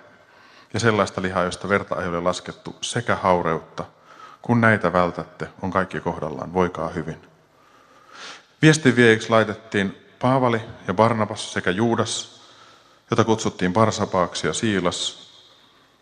ja 0.74 0.80
sellaista 0.80 1.22
lihaa, 1.22 1.44
josta 1.44 1.68
verta 1.68 2.02
ei 2.02 2.08
ole 2.08 2.20
laskettu, 2.20 2.76
sekä 2.80 3.16
haureutta. 3.16 3.84
Kun 4.42 4.60
näitä 4.60 4.92
vältätte, 4.92 5.48
on 5.62 5.70
kaikki 5.70 6.00
kohdallaan, 6.00 6.54
voikaa 6.54 6.88
hyvin. 6.88 7.22
Viestin 8.62 8.96
viejiksi 8.96 9.30
laitettiin 9.30 10.04
Paavali 10.18 10.60
ja 10.86 10.94
Barnabas 10.94 11.52
sekä 11.52 11.70
Juudas, 11.70 12.42
jota 13.10 13.24
kutsuttiin 13.24 13.72
Barsapaaksi 13.72 14.46
ja 14.46 14.52
Siilas, 14.52 15.27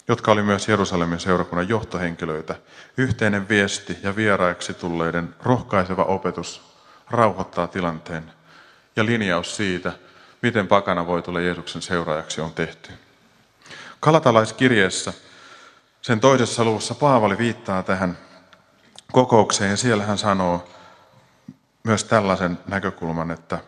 jotka 0.09 0.33
oli 0.33 0.43
myös 0.43 0.69
Jerusalemin 0.69 1.21
seurakunnan 1.21 1.69
johtohenkilöitä. 1.69 2.55
Yhteinen 2.97 3.49
viesti 3.49 3.99
ja 4.03 4.17
vieraiksi 4.17 4.75
tulleiden 4.75 5.35
rohkaiseva 5.43 6.05
opetus 6.05 6.63
rauhoittaa 7.11 7.67
tilanteen 7.67 8.33
ja 8.97 9.07
linjaus 9.07 9.57
siitä, 9.57 9.93
miten 10.43 10.67
pakana 10.67 11.07
voi 11.07 11.23
tulla 11.23 11.41
Jeesuksen 11.41 11.83
seuraajaksi 11.83 12.41
on 12.41 12.53
tehty. 12.53 12.93
Kalatalaiskirjeessä 14.01 15.13
sen 16.03 16.21
toisessa 16.21 16.65
luvussa 16.65 16.95
Paavali 16.95 17.39
viittaa 17.39 17.83
tähän 17.83 18.19
kokoukseen 19.13 19.71
ja 19.71 19.77
siellä 19.77 20.05
hän 20.05 20.19
sanoo 20.19 20.69
myös 21.85 22.05
tällaisen 22.05 22.59
näkökulman, 22.67 23.31
että 23.31 23.59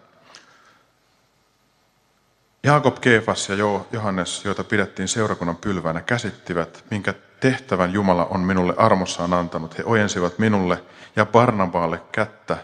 Jaakob, 2.63 2.97
Keefas 3.01 3.49
ja 3.49 3.55
Johannes, 3.93 4.45
joita 4.45 4.65
pidettiin 4.65 5.09
seurakunnan 5.09 5.57
pylväänä, 5.57 6.01
käsittivät, 6.01 6.85
minkä 6.91 7.15
tehtävän 7.41 7.93
Jumala 7.93 8.25
on 8.25 8.41
minulle 8.41 8.75
armossaan 8.77 9.33
antanut. 9.33 9.79
He 9.79 9.83
ojensivat 9.87 10.39
minulle 10.39 10.83
ja 11.17 11.27
Barnabaalle 11.27 12.03
kättä 12.13 12.57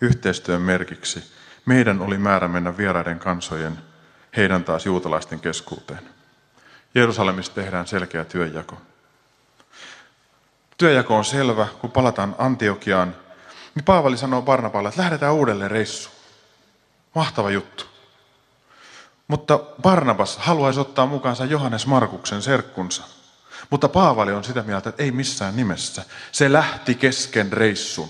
yhteistyön 0.00 0.62
merkiksi. 0.62 1.32
Meidän 1.66 2.00
oli 2.00 2.18
määrä 2.18 2.48
mennä 2.48 2.76
vieraiden 2.76 3.18
kansojen, 3.18 3.78
heidän 4.36 4.64
taas 4.64 4.86
juutalaisten 4.86 5.40
keskuuteen. 5.40 6.08
Jerusalemissa 6.94 7.54
tehdään 7.54 7.86
selkeä 7.86 8.24
työjako. 8.24 8.76
Työjako 10.78 11.16
on 11.16 11.24
selvä, 11.24 11.66
kun 11.80 11.90
palataan 11.90 12.34
Antiokiaan, 12.38 13.16
niin 13.74 13.84
Paavali 13.84 14.16
sanoo 14.16 14.42
Barnabaalle, 14.42 14.88
että 14.88 15.00
lähdetään 15.00 15.34
uudelleen 15.34 15.70
reissuun. 15.70 16.16
Mahtava 17.14 17.50
juttu. 17.50 17.89
Mutta 19.30 19.58
Barnabas 19.82 20.38
haluaisi 20.38 20.80
ottaa 20.80 21.06
mukaansa 21.06 21.44
Johannes 21.44 21.86
Markuksen 21.86 22.42
serkkunsa. 22.42 23.02
Mutta 23.70 23.88
Paavali 23.88 24.32
on 24.32 24.44
sitä 24.44 24.62
mieltä, 24.62 24.88
että 24.88 25.02
ei 25.02 25.10
missään 25.10 25.56
nimessä. 25.56 26.04
Se 26.32 26.52
lähti 26.52 26.94
kesken 26.94 27.52
reissun. 27.52 28.08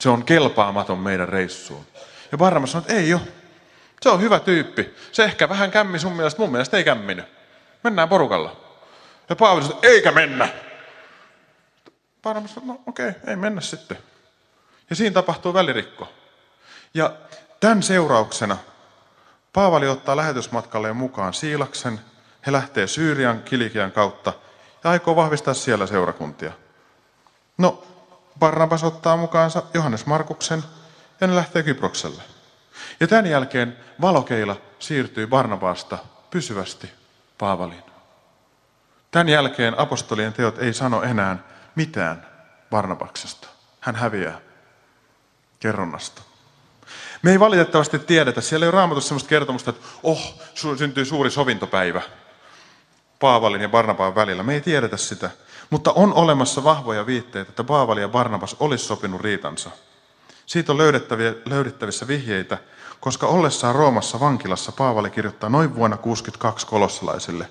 Se 0.00 0.08
on 0.08 0.24
kelpaamaton 0.24 0.98
meidän 0.98 1.28
reissuun. 1.28 1.86
Ja 2.32 2.38
Barnabas 2.38 2.72
sanoi, 2.72 2.82
että 2.82 2.94
ei 2.94 3.14
ole. 3.14 3.22
Se 4.02 4.08
on 4.08 4.20
hyvä 4.20 4.40
tyyppi. 4.40 4.94
Se 5.12 5.24
ehkä 5.24 5.48
vähän 5.48 5.70
kämmi 5.70 5.98
sun 5.98 6.12
mielestä, 6.12 6.40
mun 6.40 6.50
mielestä 6.50 6.76
ei 6.76 6.84
kämminyt. 6.84 7.24
Mennään 7.84 8.08
porukalla. 8.08 8.56
Ja 9.28 9.36
Paavali 9.36 9.64
sanoi, 9.64 9.80
eikä 9.82 10.12
mennä. 10.12 10.48
Barnabas 12.22 12.54
sanoi, 12.54 12.68
no 12.68 12.80
okei, 12.86 13.08
okay, 13.08 13.20
ei 13.26 13.36
mennä 13.36 13.60
sitten. 13.60 13.98
Ja 14.90 14.96
siinä 14.96 15.14
tapahtuu 15.14 15.54
välirikko. 15.54 16.12
Ja 16.94 17.12
tämän 17.60 17.82
seurauksena 17.82 18.56
Paavali 19.54 19.88
ottaa 19.88 20.16
lähetysmatkalleen 20.16 20.96
mukaan 20.96 21.34
Siilaksen. 21.34 22.00
He 22.46 22.52
lähtee 22.52 22.86
Syyrian 22.86 23.42
Kilikian 23.42 23.92
kautta 23.92 24.32
ja 24.84 24.90
aikoo 24.90 25.16
vahvistaa 25.16 25.54
siellä 25.54 25.86
seurakuntia. 25.86 26.52
No, 27.58 27.84
Barnabas 28.38 28.84
ottaa 28.84 29.16
mukaansa 29.16 29.62
Johannes 29.74 30.06
Markuksen 30.06 30.64
ja 31.20 31.26
ne 31.26 31.34
lähtee 31.34 31.62
Kyprokselle. 31.62 32.22
Ja 33.00 33.06
tämän 33.06 33.26
jälkeen 33.26 33.76
valokeila 34.00 34.56
siirtyy 34.78 35.26
Barnabasta 35.26 35.98
pysyvästi 36.30 36.90
Paavaliin. 37.38 37.84
Tämän 39.10 39.28
jälkeen 39.28 39.78
apostolien 39.78 40.32
teot 40.32 40.58
ei 40.58 40.72
sano 40.72 41.02
enää 41.02 41.38
mitään 41.74 42.26
Barnabaksesta. 42.70 43.48
Hän 43.80 43.96
häviää 43.96 44.40
kerronnasta. 45.60 46.22
Me 47.24 47.30
ei 47.30 47.40
valitettavasti 47.40 47.98
tiedetä, 47.98 48.40
siellä 48.40 48.64
ei 48.64 48.68
ole 48.68 48.74
raamatussa 48.76 49.08
sellaista 49.08 49.28
kertomusta, 49.28 49.70
että 49.70 49.86
oh, 50.02 50.34
syntyy 50.76 51.04
suuri 51.04 51.30
sovintopäivä 51.30 52.02
Paavalin 53.20 53.60
ja 53.60 53.68
Barnabaan 53.68 54.14
välillä. 54.14 54.42
Me 54.42 54.54
ei 54.54 54.60
tiedetä 54.60 54.96
sitä, 54.96 55.30
mutta 55.70 55.92
on 55.92 56.14
olemassa 56.14 56.64
vahvoja 56.64 57.06
viitteitä, 57.06 57.50
että 57.50 57.64
Paavali 57.64 58.00
ja 58.00 58.08
Barnabas 58.08 58.56
olisi 58.60 58.84
sopinut 58.84 59.20
riitansa. 59.20 59.70
Siitä 60.46 60.72
on 60.72 60.78
löydettävissä 61.44 62.08
vihjeitä, 62.08 62.58
koska 63.00 63.26
ollessaan 63.26 63.74
Roomassa 63.74 64.20
vankilassa 64.20 64.72
Paavali 64.72 65.10
kirjoittaa 65.10 65.50
noin 65.50 65.74
vuonna 65.74 65.96
62 65.96 66.66
kolossalaisille. 66.66 67.48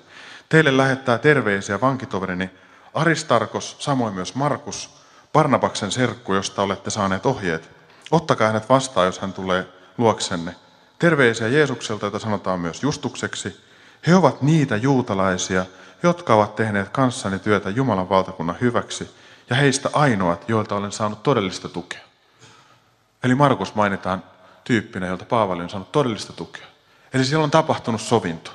Teille 0.48 0.76
lähettää 0.76 1.18
terveisiä 1.18 1.80
vankitoverini 1.80 2.50
Aristarkos, 2.94 3.76
samoin 3.78 4.14
myös 4.14 4.34
Markus, 4.34 4.90
Barnabaksen 5.32 5.92
serkku, 5.92 6.34
josta 6.34 6.62
olette 6.62 6.90
saaneet 6.90 7.26
ohjeet. 7.26 7.83
Ottakaa 8.10 8.46
hänet 8.46 8.68
vastaan, 8.68 9.06
jos 9.06 9.18
hän 9.18 9.32
tulee 9.32 9.66
luoksenne. 9.98 10.54
Terveisiä 10.98 11.48
Jeesukselta, 11.48 12.06
jota 12.06 12.18
sanotaan 12.18 12.60
myös 12.60 12.82
Justukseksi. 12.82 13.60
He 14.06 14.14
ovat 14.14 14.42
niitä 14.42 14.76
juutalaisia, 14.76 15.66
jotka 16.02 16.34
ovat 16.34 16.56
tehneet 16.56 16.88
kanssani 16.88 17.38
työtä 17.38 17.70
Jumalan 17.70 18.08
valtakunnan 18.08 18.56
hyväksi, 18.60 19.10
ja 19.50 19.56
heistä 19.56 19.90
ainoat, 19.92 20.48
joilta 20.48 20.74
olen 20.74 20.92
saanut 20.92 21.22
todellista 21.22 21.68
tukea. 21.68 22.00
Eli 23.22 23.34
Markus 23.34 23.74
mainitaan 23.74 24.22
tyyppinä, 24.64 25.06
jolta 25.06 25.24
Paavali 25.24 25.62
on 25.62 25.70
saanut 25.70 25.92
todellista 25.92 26.32
tukea. 26.32 26.66
Eli 27.14 27.24
siellä 27.24 27.44
on 27.44 27.50
tapahtunut 27.50 28.00
sovinto. 28.00 28.50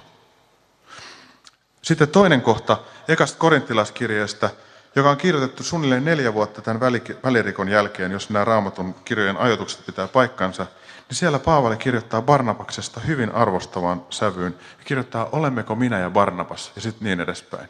Sitten 1.81 2.07
toinen 2.07 2.41
kohta 2.41 2.77
ekasta 3.07 3.37
korinttilaiskirjeestä 3.37 4.49
joka 4.95 5.09
on 5.09 5.17
kirjoitettu 5.17 5.63
suunnilleen 5.63 6.05
neljä 6.05 6.33
vuotta 6.33 6.61
tämän 6.61 6.79
välirikon 7.23 7.69
jälkeen, 7.69 8.11
jos 8.11 8.29
nämä 8.29 8.45
raamatun 8.45 8.95
kirjojen 9.05 9.37
ajatukset 9.37 9.85
pitää 9.85 10.07
paikkansa, 10.07 10.65
niin 11.09 11.17
siellä 11.17 11.39
Paavali 11.39 11.77
kirjoittaa 11.77 12.21
Barnabaksesta 12.21 12.99
hyvin 12.99 13.31
arvostavaan 13.31 14.05
sävyyn 14.09 14.55
ja 14.79 14.85
kirjoittaa, 14.85 15.29
olemmeko 15.31 15.75
minä 15.75 15.99
ja 15.99 16.09
Barnabas, 16.09 16.71
ja 16.75 16.81
sitten 16.81 17.05
niin 17.05 17.19
edespäin. 17.21 17.69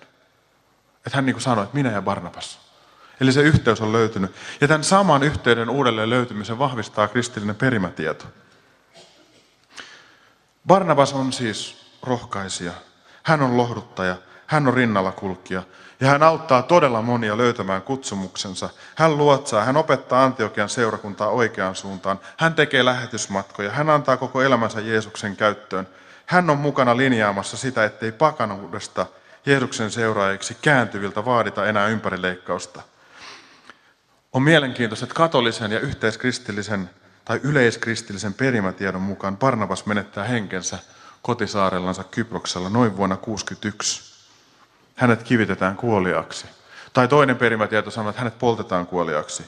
Että 1.05 1.17
hän 1.17 1.25
niin 1.25 1.33
kuin 1.33 1.43
sanoi, 1.43 1.63
että 1.63 1.77
minä 1.77 1.91
ja 1.91 2.01
Barnabas. 2.01 2.59
Eli 3.21 3.31
se 3.31 3.41
yhteys 3.41 3.81
on 3.81 3.91
löytynyt. 3.91 4.31
Ja 4.61 4.67
tämän 4.67 4.83
saman 4.83 5.23
yhteyden 5.23 5.69
uudelleen 5.69 6.09
löytymisen 6.09 6.59
vahvistaa 6.59 7.07
kristillinen 7.07 7.55
perimätieto. 7.55 8.25
Barnabas 10.67 11.13
on 11.13 11.33
siis 11.33 11.85
rohkaisija. 12.03 12.71
Hän 13.23 13.41
on 13.41 13.57
lohduttaja. 13.57 14.15
Hän 14.49 14.67
on 14.67 14.73
rinnalla 14.73 15.11
kulkija. 15.11 15.63
Ja 15.99 16.07
hän 16.07 16.23
auttaa 16.23 16.61
todella 16.61 17.01
monia 17.01 17.37
löytämään 17.37 17.81
kutsumuksensa. 17.81 18.69
Hän 18.95 19.17
luotsaa, 19.17 19.65
hän 19.65 19.77
opettaa 19.77 20.23
Antiokian 20.23 20.69
seurakuntaa 20.69 21.29
oikeaan 21.29 21.75
suuntaan. 21.75 22.19
Hän 22.37 22.53
tekee 22.53 22.85
lähetysmatkoja. 22.85 23.71
Hän 23.71 23.89
antaa 23.89 24.17
koko 24.17 24.41
elämänsä 24.41 24.81
Jeesuksen 24.81 25.35
käyttöön. 25.35 25.87
Hän 26.25 26.49
on 26.49 26.57
mukana 26.57 26.97
linjaamassa 26.97 27.57
sitä, 27.57 27.85
ettei 27.85 28.11
pakanuudesta 28.11 29.05
Jeesuksen 29.45 29.91
seuraajiksi 29.91 30.57
kääntyviltä 30.61 31.25
vaadita 31.25 31.65
enää 31.65 31.87
ympärileikkausta. 31.87 32.81
On 34.33 34.41
mielenkiintoista, 34.41 35.05
että 35.05 35.15
katolisen 35.15 35.71
ja 35.71 35.79
yhteiskristillisen 35.79 36.89
tai 37.25 37.39
yleiskristillisen 37.43 38.33
perimätiedon 38.33 39.01
mukaan 39.01 39.37
Barnabas 39.37 39.85
menettää 39.85 40.23
henkensä 40.23 40.79
kotisaarellansa 41.21 42.03
Kyproksella 42.03 42.69
noin 42.69 42.97
vuonna 42.97 43.15
1961. 43.15 44.08
Hänet 44.99 45.23
kivitetään 45.23 45.75
kuoliaksi. 45.75 46.47
Tai 46.93 47.07
toinen 47.07 47.35
perimätieto 47.35 47.91
sanoo, 47.91 48.09
että 48.09 48.21
hänet 48.21 48.39
poltetaan 48.39 48.87
kuoliaksi. 48.87 49.45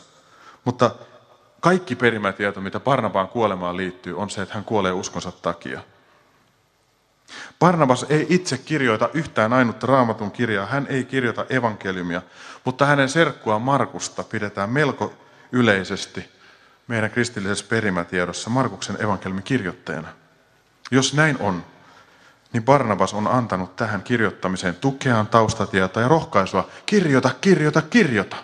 Mutta 0.65 0.91
kaikki 1.59 1.95
perimätieto, 1.95 2.61
mitä 2.61 2.79
Barnabaan 2.79 3.27
kuolemaan 3.27 3.77
liittyy, 3.77 4.17
on 4.17 4.29
se, 4.29 4.41
että 4.41 4.53
hän 4.53 4.63
kuolee 4.63 4.91
uskonsa 4.91 5.31
takia. 5.31 5.81
Barnabas 7.59 8.05
ei 8.09 8.25
itse 8.29 8.57
kirjoita 8.57 9.09
yhtään 9.13 9.53
ainutta 9.53 9.87
raamatun 9.87 10.31
kirjaa, 10.31 10.65
hän 10.65 10.87
ei 10.89 11.03
kirjoita 11.03 11.45
evankeliumia, 11.49 12.21
mutta 12.65 12.85
hänen 12.85 13.09
serkkuaan 13.09 13.61
Markusta 13.61 14.23
pidetään 14.23 14.69
melko 14.69 15.13
yleisesti 15.51 16.29
meidän 16.87 17.11
kristillisessä 17.11 17.65
perimätiedossa 17.69 18.49
Markuksen 18.49 19.03
evankeliumin 19.03 19.43
kirjoittajana. 19.43 20.07
Jos 20.91 21.13
näin 21.13 21.37
on, 21.39 21.63
niin 22.53 22.63
Barnabas 22.63 23.13
on 23.13 23.27
antanut 23.27 23.75
tähän 23.75 24.03
kirjoittamiseen 24.03 24.75
tukeaan 24.75 25.27
taustatietoa 25.27 26.03
ja 26.03 26.09
rohkaisua. 26.09 26.67
Kirjoita, 26.85 27.29
kirjoita, 27.41 27.81
kirjoita. 27.81 28.35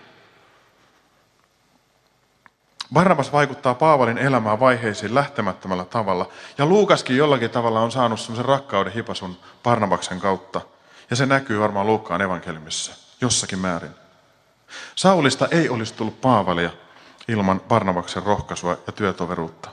Barnabas 2.94 3.32
vaikuttaa 3.32 3.74
Paavalin 3.74 4.18
elämään 4.18 4.60
vaiheisiin 4.60 5.16
lähtemättömällä 5.16 5.86
tavalla. 5.86 6.30
Ja 6.58 6.66
Luukaskin 6.66 7.18
jollakin 7.18 7.50
tavalla 7.50 7.82
on 7.82 7.92
saanut 7.92 8.20
semmoisen 8.20 8.46
rakkauden 8.46 8.94
hipasun 8.94 9.38
Barnabaksen 9.64 10.20
kautta. 10.20 10.62
Ja 11.10 11.16
se 11.16 11.26
näkyy 11.26 11.60
varmaan 11.60 11.88
Luukkaan 11.88 12.22
evankeliumissa 12.22 12.96
jossakin 13.22 13.60
määrin. 13.60 13.92
Saulista 14.96 15.48
ei 15.52 15.70
olisi 15.70 15.94
tullut 15.94 16.22
Paavalia 16.22 16.70
ilman 17.28 17.60
Barnabaksen 17.60 18.24
rohkaisua 18.24 18.78
ja 18.88 18.94
työtoveruutta. 18.94 19.70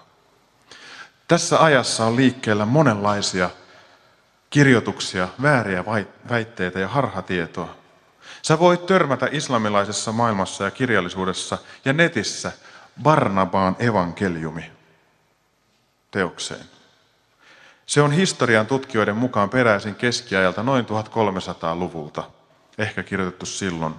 Tässä 1.29 1.63
ajassa 1.63 2.07
on 2.07 2.17
liikkeellä 2.17 2.67
monenlaisia 2.67 3.51
kirjoituksia, 4.55 5.29
vääriä 5.43 5.85
väitteitä 6.29 6.81
ja 6.81 6.89
harhatietoa. 6.89 7.77
Sä 8.43 8.59
voit 8.59 8.87
törmätä 8.87 9.29
islamilaisessa 9.33 10.13
maailmassa 10.13 10.65
ja 10.65 10.71
kirjallisuudessa 10.71 11.59
ja 11.85 11.93
netissä 11.93 12.53
Barnabaan 13.03 13.77
evankeliumi 13.79 14.73
teokseen. 16.11 16.65
Se 17.87 18.03
on 18.03 18.13
historian 18.13 18.67
tutkijoiden 18.67 19.17
mukaan 19.17 19.51
peräisin 19.51 19.95
keskiajalta 19.95 20.63
noin 20.63 20.87
1300-luvulta, 20.87 22.23
ehkä 22.79 23.03
kirjoitettu 23.03 23.47
silloin. 23.47 23.95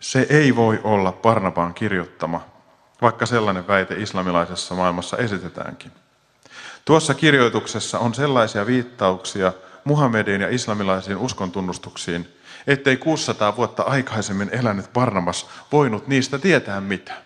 Se 0.00 0.26
ei 0.30 0.56
voi 0.56 0.80
olla 0.84 1.12
Barnabaan 1.12 1.74
kirjoittama, 1.74 2.44
vaikka 3.02 3.26
sellainen 3.26 3.66
väite 3.66 3.94
islamilaisessa 3.94 4.74
maailmassa 4.74 5.16
esitetäänkin. 5.16 5.92
Tuossa 6.84 7.14
kirjoituksessa 7.14 7.98
on 7.98 8.14
sellaisia 8.14 8.66
viittauksia 8.66 9.52
Muhammedin 9.84 10.40
ja 10.40 10.48
islamilaisiin 10.48 11.16
uskontunnustuksiin, 11.16 12.28
ettei 12.66 12.96
600 12.96 13.56
vuotta 13.56 13.82
aikaisemmin 13.82 14.50
elänyt 14.52 14.92
Barnabas 14.92 15.46
voinut 15.72 16.06
niistä 16.08 16.38
tietää 16.38 16.80
mitään. 16.80 17.22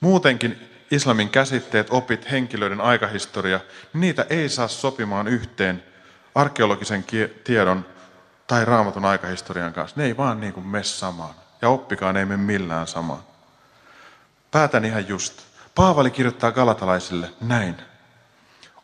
Muutenkin 0.00 0.68
islamin 0.90 1.28
käsitteet, 1.28 1.86
opit, 1.90 2.30
henkilöiden 2.30 2.80
aikahistoria, 2.80 3.60
niitä 3.92 4.26
ei 4.30 4.48
saa 4.48 4.68
sopimaan 4.68 5.28
yhteen 5.28 5.84
arkeologisen 6.34 7.04
tiedon 7.44 7.86
tai 8.46 8.64
raamatun 8.64 9.04
aikahistorian 9.04 9.72
kanssa. 9.72 10.00
Ne 10.00 10.04
ei 10.06 10.16
vaan 10.16 10.40
niin 10.40 10.52
kuin 10.52 10.66
me 10.66 10.82
samaan. 10.82 11.34
Ja 11.62 11.68
oppikaan 11.68 12.16
ei 12.16 12.24
mene 12.24 12.42
millään 12.42 12.86
samaan. 12.86 13.22
Päätän 14.50 14.84
ihan 14.84 15.08
just. 15.08 15.42
Paavali 15.78 16.10
kirjoittaa 16.10 16.52
galatalaisille 16.52 17.30
näin. 17.40 17.76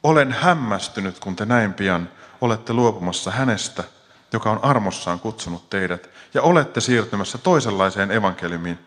Olen 0.03 0.33
hämmästynyt, 0.33 1.19
kun 1.19 1.37
te 1.37 1.45
näin 1.45 1.75
pian 1.75 2.09
olette 2.41 2.73
luopumassa 2.73 3.31
hänestä, 3.31 3.85
joka 4.33 4.51
on 4.51 4.65
armossaan 4.65 5.21
kutsunut 5.21 5.71
teidät, 5.71 6.11
ja 6.35 6.43
olette 6.43 6.81
siirtymässä 6.81 7.39
toisenlaiseen 7.39 8.11
evankeliumiin. 8.11 8.79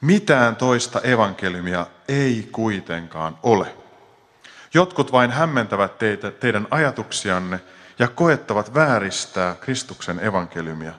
Mitään 0.00 0.56
toista 0.56 1.00
evankeliumia 1.00 1.86
ei 2.08 2.48
kuitenkaan 2.52 3.38
ole. 3.42 3.74
Jotkut 4.74 5.12
vain 5.12 5.30
hämmentävät 5.30 5.98
teitä, 5.98 6.30
teidän 6.30 6.66
ajatuksianne 6.70 7.60
ja 7.98 8.08
koettavat 8.08 8.74
vääristää 8.74 9.54
Kristuksen 9.54 10.24
evankeliumia. 10.24 10.92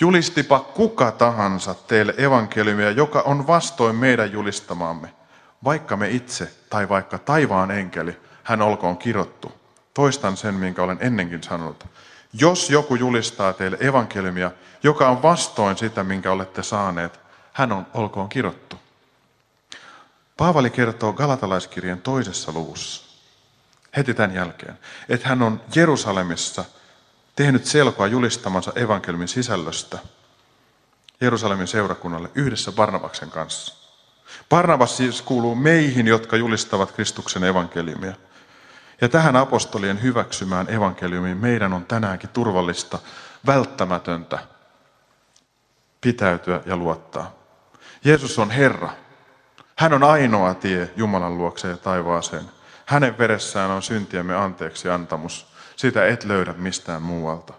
Julistipa 0.00 0.60
kuka 0.60 1.12
tahansa 1.12 1.74
teille 1.74 2.14
evankeliumia, 2.18 2.90
joka 2.90 3.20
on 3.20 3.46
vastoin 3.46 3.96
meidän 3.96 4.32
julistamaamme, 4.32 5.15
vaikka 5.66 5.96
me 5.96 6.10
itse 6.10 6.52
tai 6.70 6.88
vaikka 6.88 7.18
taivaan 7.18 7.70
enkeli, 7.70 8.20
hän 8.42 8.62
olkoon 8.62 8.98
kirottu. 8.98 9.52
Toistan 9.94 10.36
sen, 10.36 10.54
minkä 10.54 10.82
olen 10.82 10.98
ennenkin 11.00 11.42
sanonut. 11.42 11.84
Jos 12.32 12.70
joku 12.70 12.94
julistaa 12.94 13.52
teille 13.52 13.76
evankeliumia, 13.80 14.50
joka 14.82 15.08
on 15.08 15.22
vastoin 15.22 15.76
sitä, 15.76 16.04
minkä 16.04 16.32
olette 16.32 16.62
saaneet, 16.62 17.20
hän 17.52 17.72
on 17.72 17.86
olkoon 17.94 18.28
kirottu. 18.28 18.76
Paavali 20.36 20.70
kertoo 20.70 21.12
Galatalaiskirjan 21.12 22.00
toisessa 22.00 22.52
luvussa, 22.52 23.20
heti 23.96 24.14
tämän 24.14 24.34
jälkeen, 24.34 24.78
että 25.08 25.28
hän 25.28 25.42
on 25.42 25.60
Jerusalemissa 25.74 26.64
tehnyt 27.36 27.66
selkoa 27.66 28.06
julistamansa 28.06 28.72
evankeliumin 28.74 29.28
sisällöstä 29.28 29.98
Jerusalemin 31.20 31.68
seurakunnalle 31.68 32.30
yhdessä 32.34 32.72
Barnabaksen 32.72 33.30
kanssa. 33.30 33.85
Barnabas 34.48 34.96
siis 34.96 35.22
kuuluu 35.22 35.54
meihin, 35.54 36.06
jotka 36.06 36.36
julistavat 36.36 36.92
Kristuksen 36.92 37.44
evankeliumia. 37.44 38.14
Ja 39.00 39.08
tähän 39.08 39.36
apostolien 39.36 40.02
hyväksymään 40.02 40.70
evankeliumiin 40.70 41.36
meidän 41.36 41.72
on 41.72 41.84
tänäänkin 41.84 42.30
turvallista, 42.30 42.98
välttämätöntä 43.46 44.38
pitäytyä 46.00 46.60
ja 46.66 46.76
luottaa. 46.76 47.32
Jeesus 48.04 48.38
on 48.38 48.50
Herra. 48.50 48.90
Hän 49.78 49.92
on 49.92 50.02
ainoa 50.02 50.54
tie 50.54 50.90
Jumalan 50.96 51.38
luokseen 51.38 51.70
ja 51.70 51.76
taivaaseen. 51.76 52.44
Hänen 52.86 53.18
veressään 53.18 53.70
on 53.70 53.82
syntiemme 53.82 54.36
anteeksi 54.36 54.90
antamus. 54.90 55.46
Sitä 55.76 56.06
et 56.06 56.24
löydä 56.24 56.52
mistään 56.52 57.02
muualta. 57.02 57.52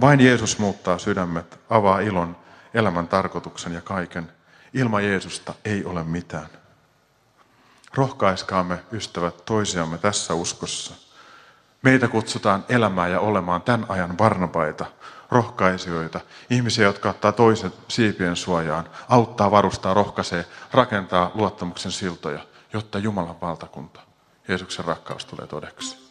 Vain 0.00 0.20
Jeesus 0.20 0.58
muuttaa 0.58 0.98
sydämet, 0.98 1.60
avaa 1.70 2.00
ilon, 2.00 2.36
elämän 2.74 3.08
tarkoituksen 3.08 3.72
ja 3.72 3.80
kaiken. 3.80 4.32
Ilman 4.74 5.04
Jeesusta 5.04 5.54
ei 5.64 5.84
ole 5.84 6.04
mitään. 6.04 6.48
Rohkaiskaamme, 7.94 8.78
ystävät, 8.92 9.44
toisiamme 9.44 9.98
tässä 9.98 10.34
uskossa. 10.34 10.94
Meitä 11.82 12.08
kutsutaan 12.08 12.64
elämään 12.68 13.10
ja 13.10 13.20
olemaan 13.20 13.62
tämän 13.62 13.86
ajan 13.88 14.18
varnapaita, 14.18 14.86
rohkaisijoita, 15.30 16.20
ihmisiä, 16.50 16.84
jotka 16.84 17.10
ottaa 17.10 17.32
toisen 17.32 17.72
siipien 17.88 18.36
suojaan, 18.36 18.88
auttaa, 19.08 19.50
varustaa, 19.50 19.94
rohkaisee, 19.94 20.46
rakentaa 20.72 21.30
luottamuksen 21.34 21.92
siltoja, 21.92 22.40
jotta 22.72 22.98
Jumalan 22.98 23.40
valtakunta, 23.40 24.00
Jeesuksen 24.48 24.84
rakkaus 24.84 25.24
tulee 25.24 25.46
todeksi. 25.46 26.10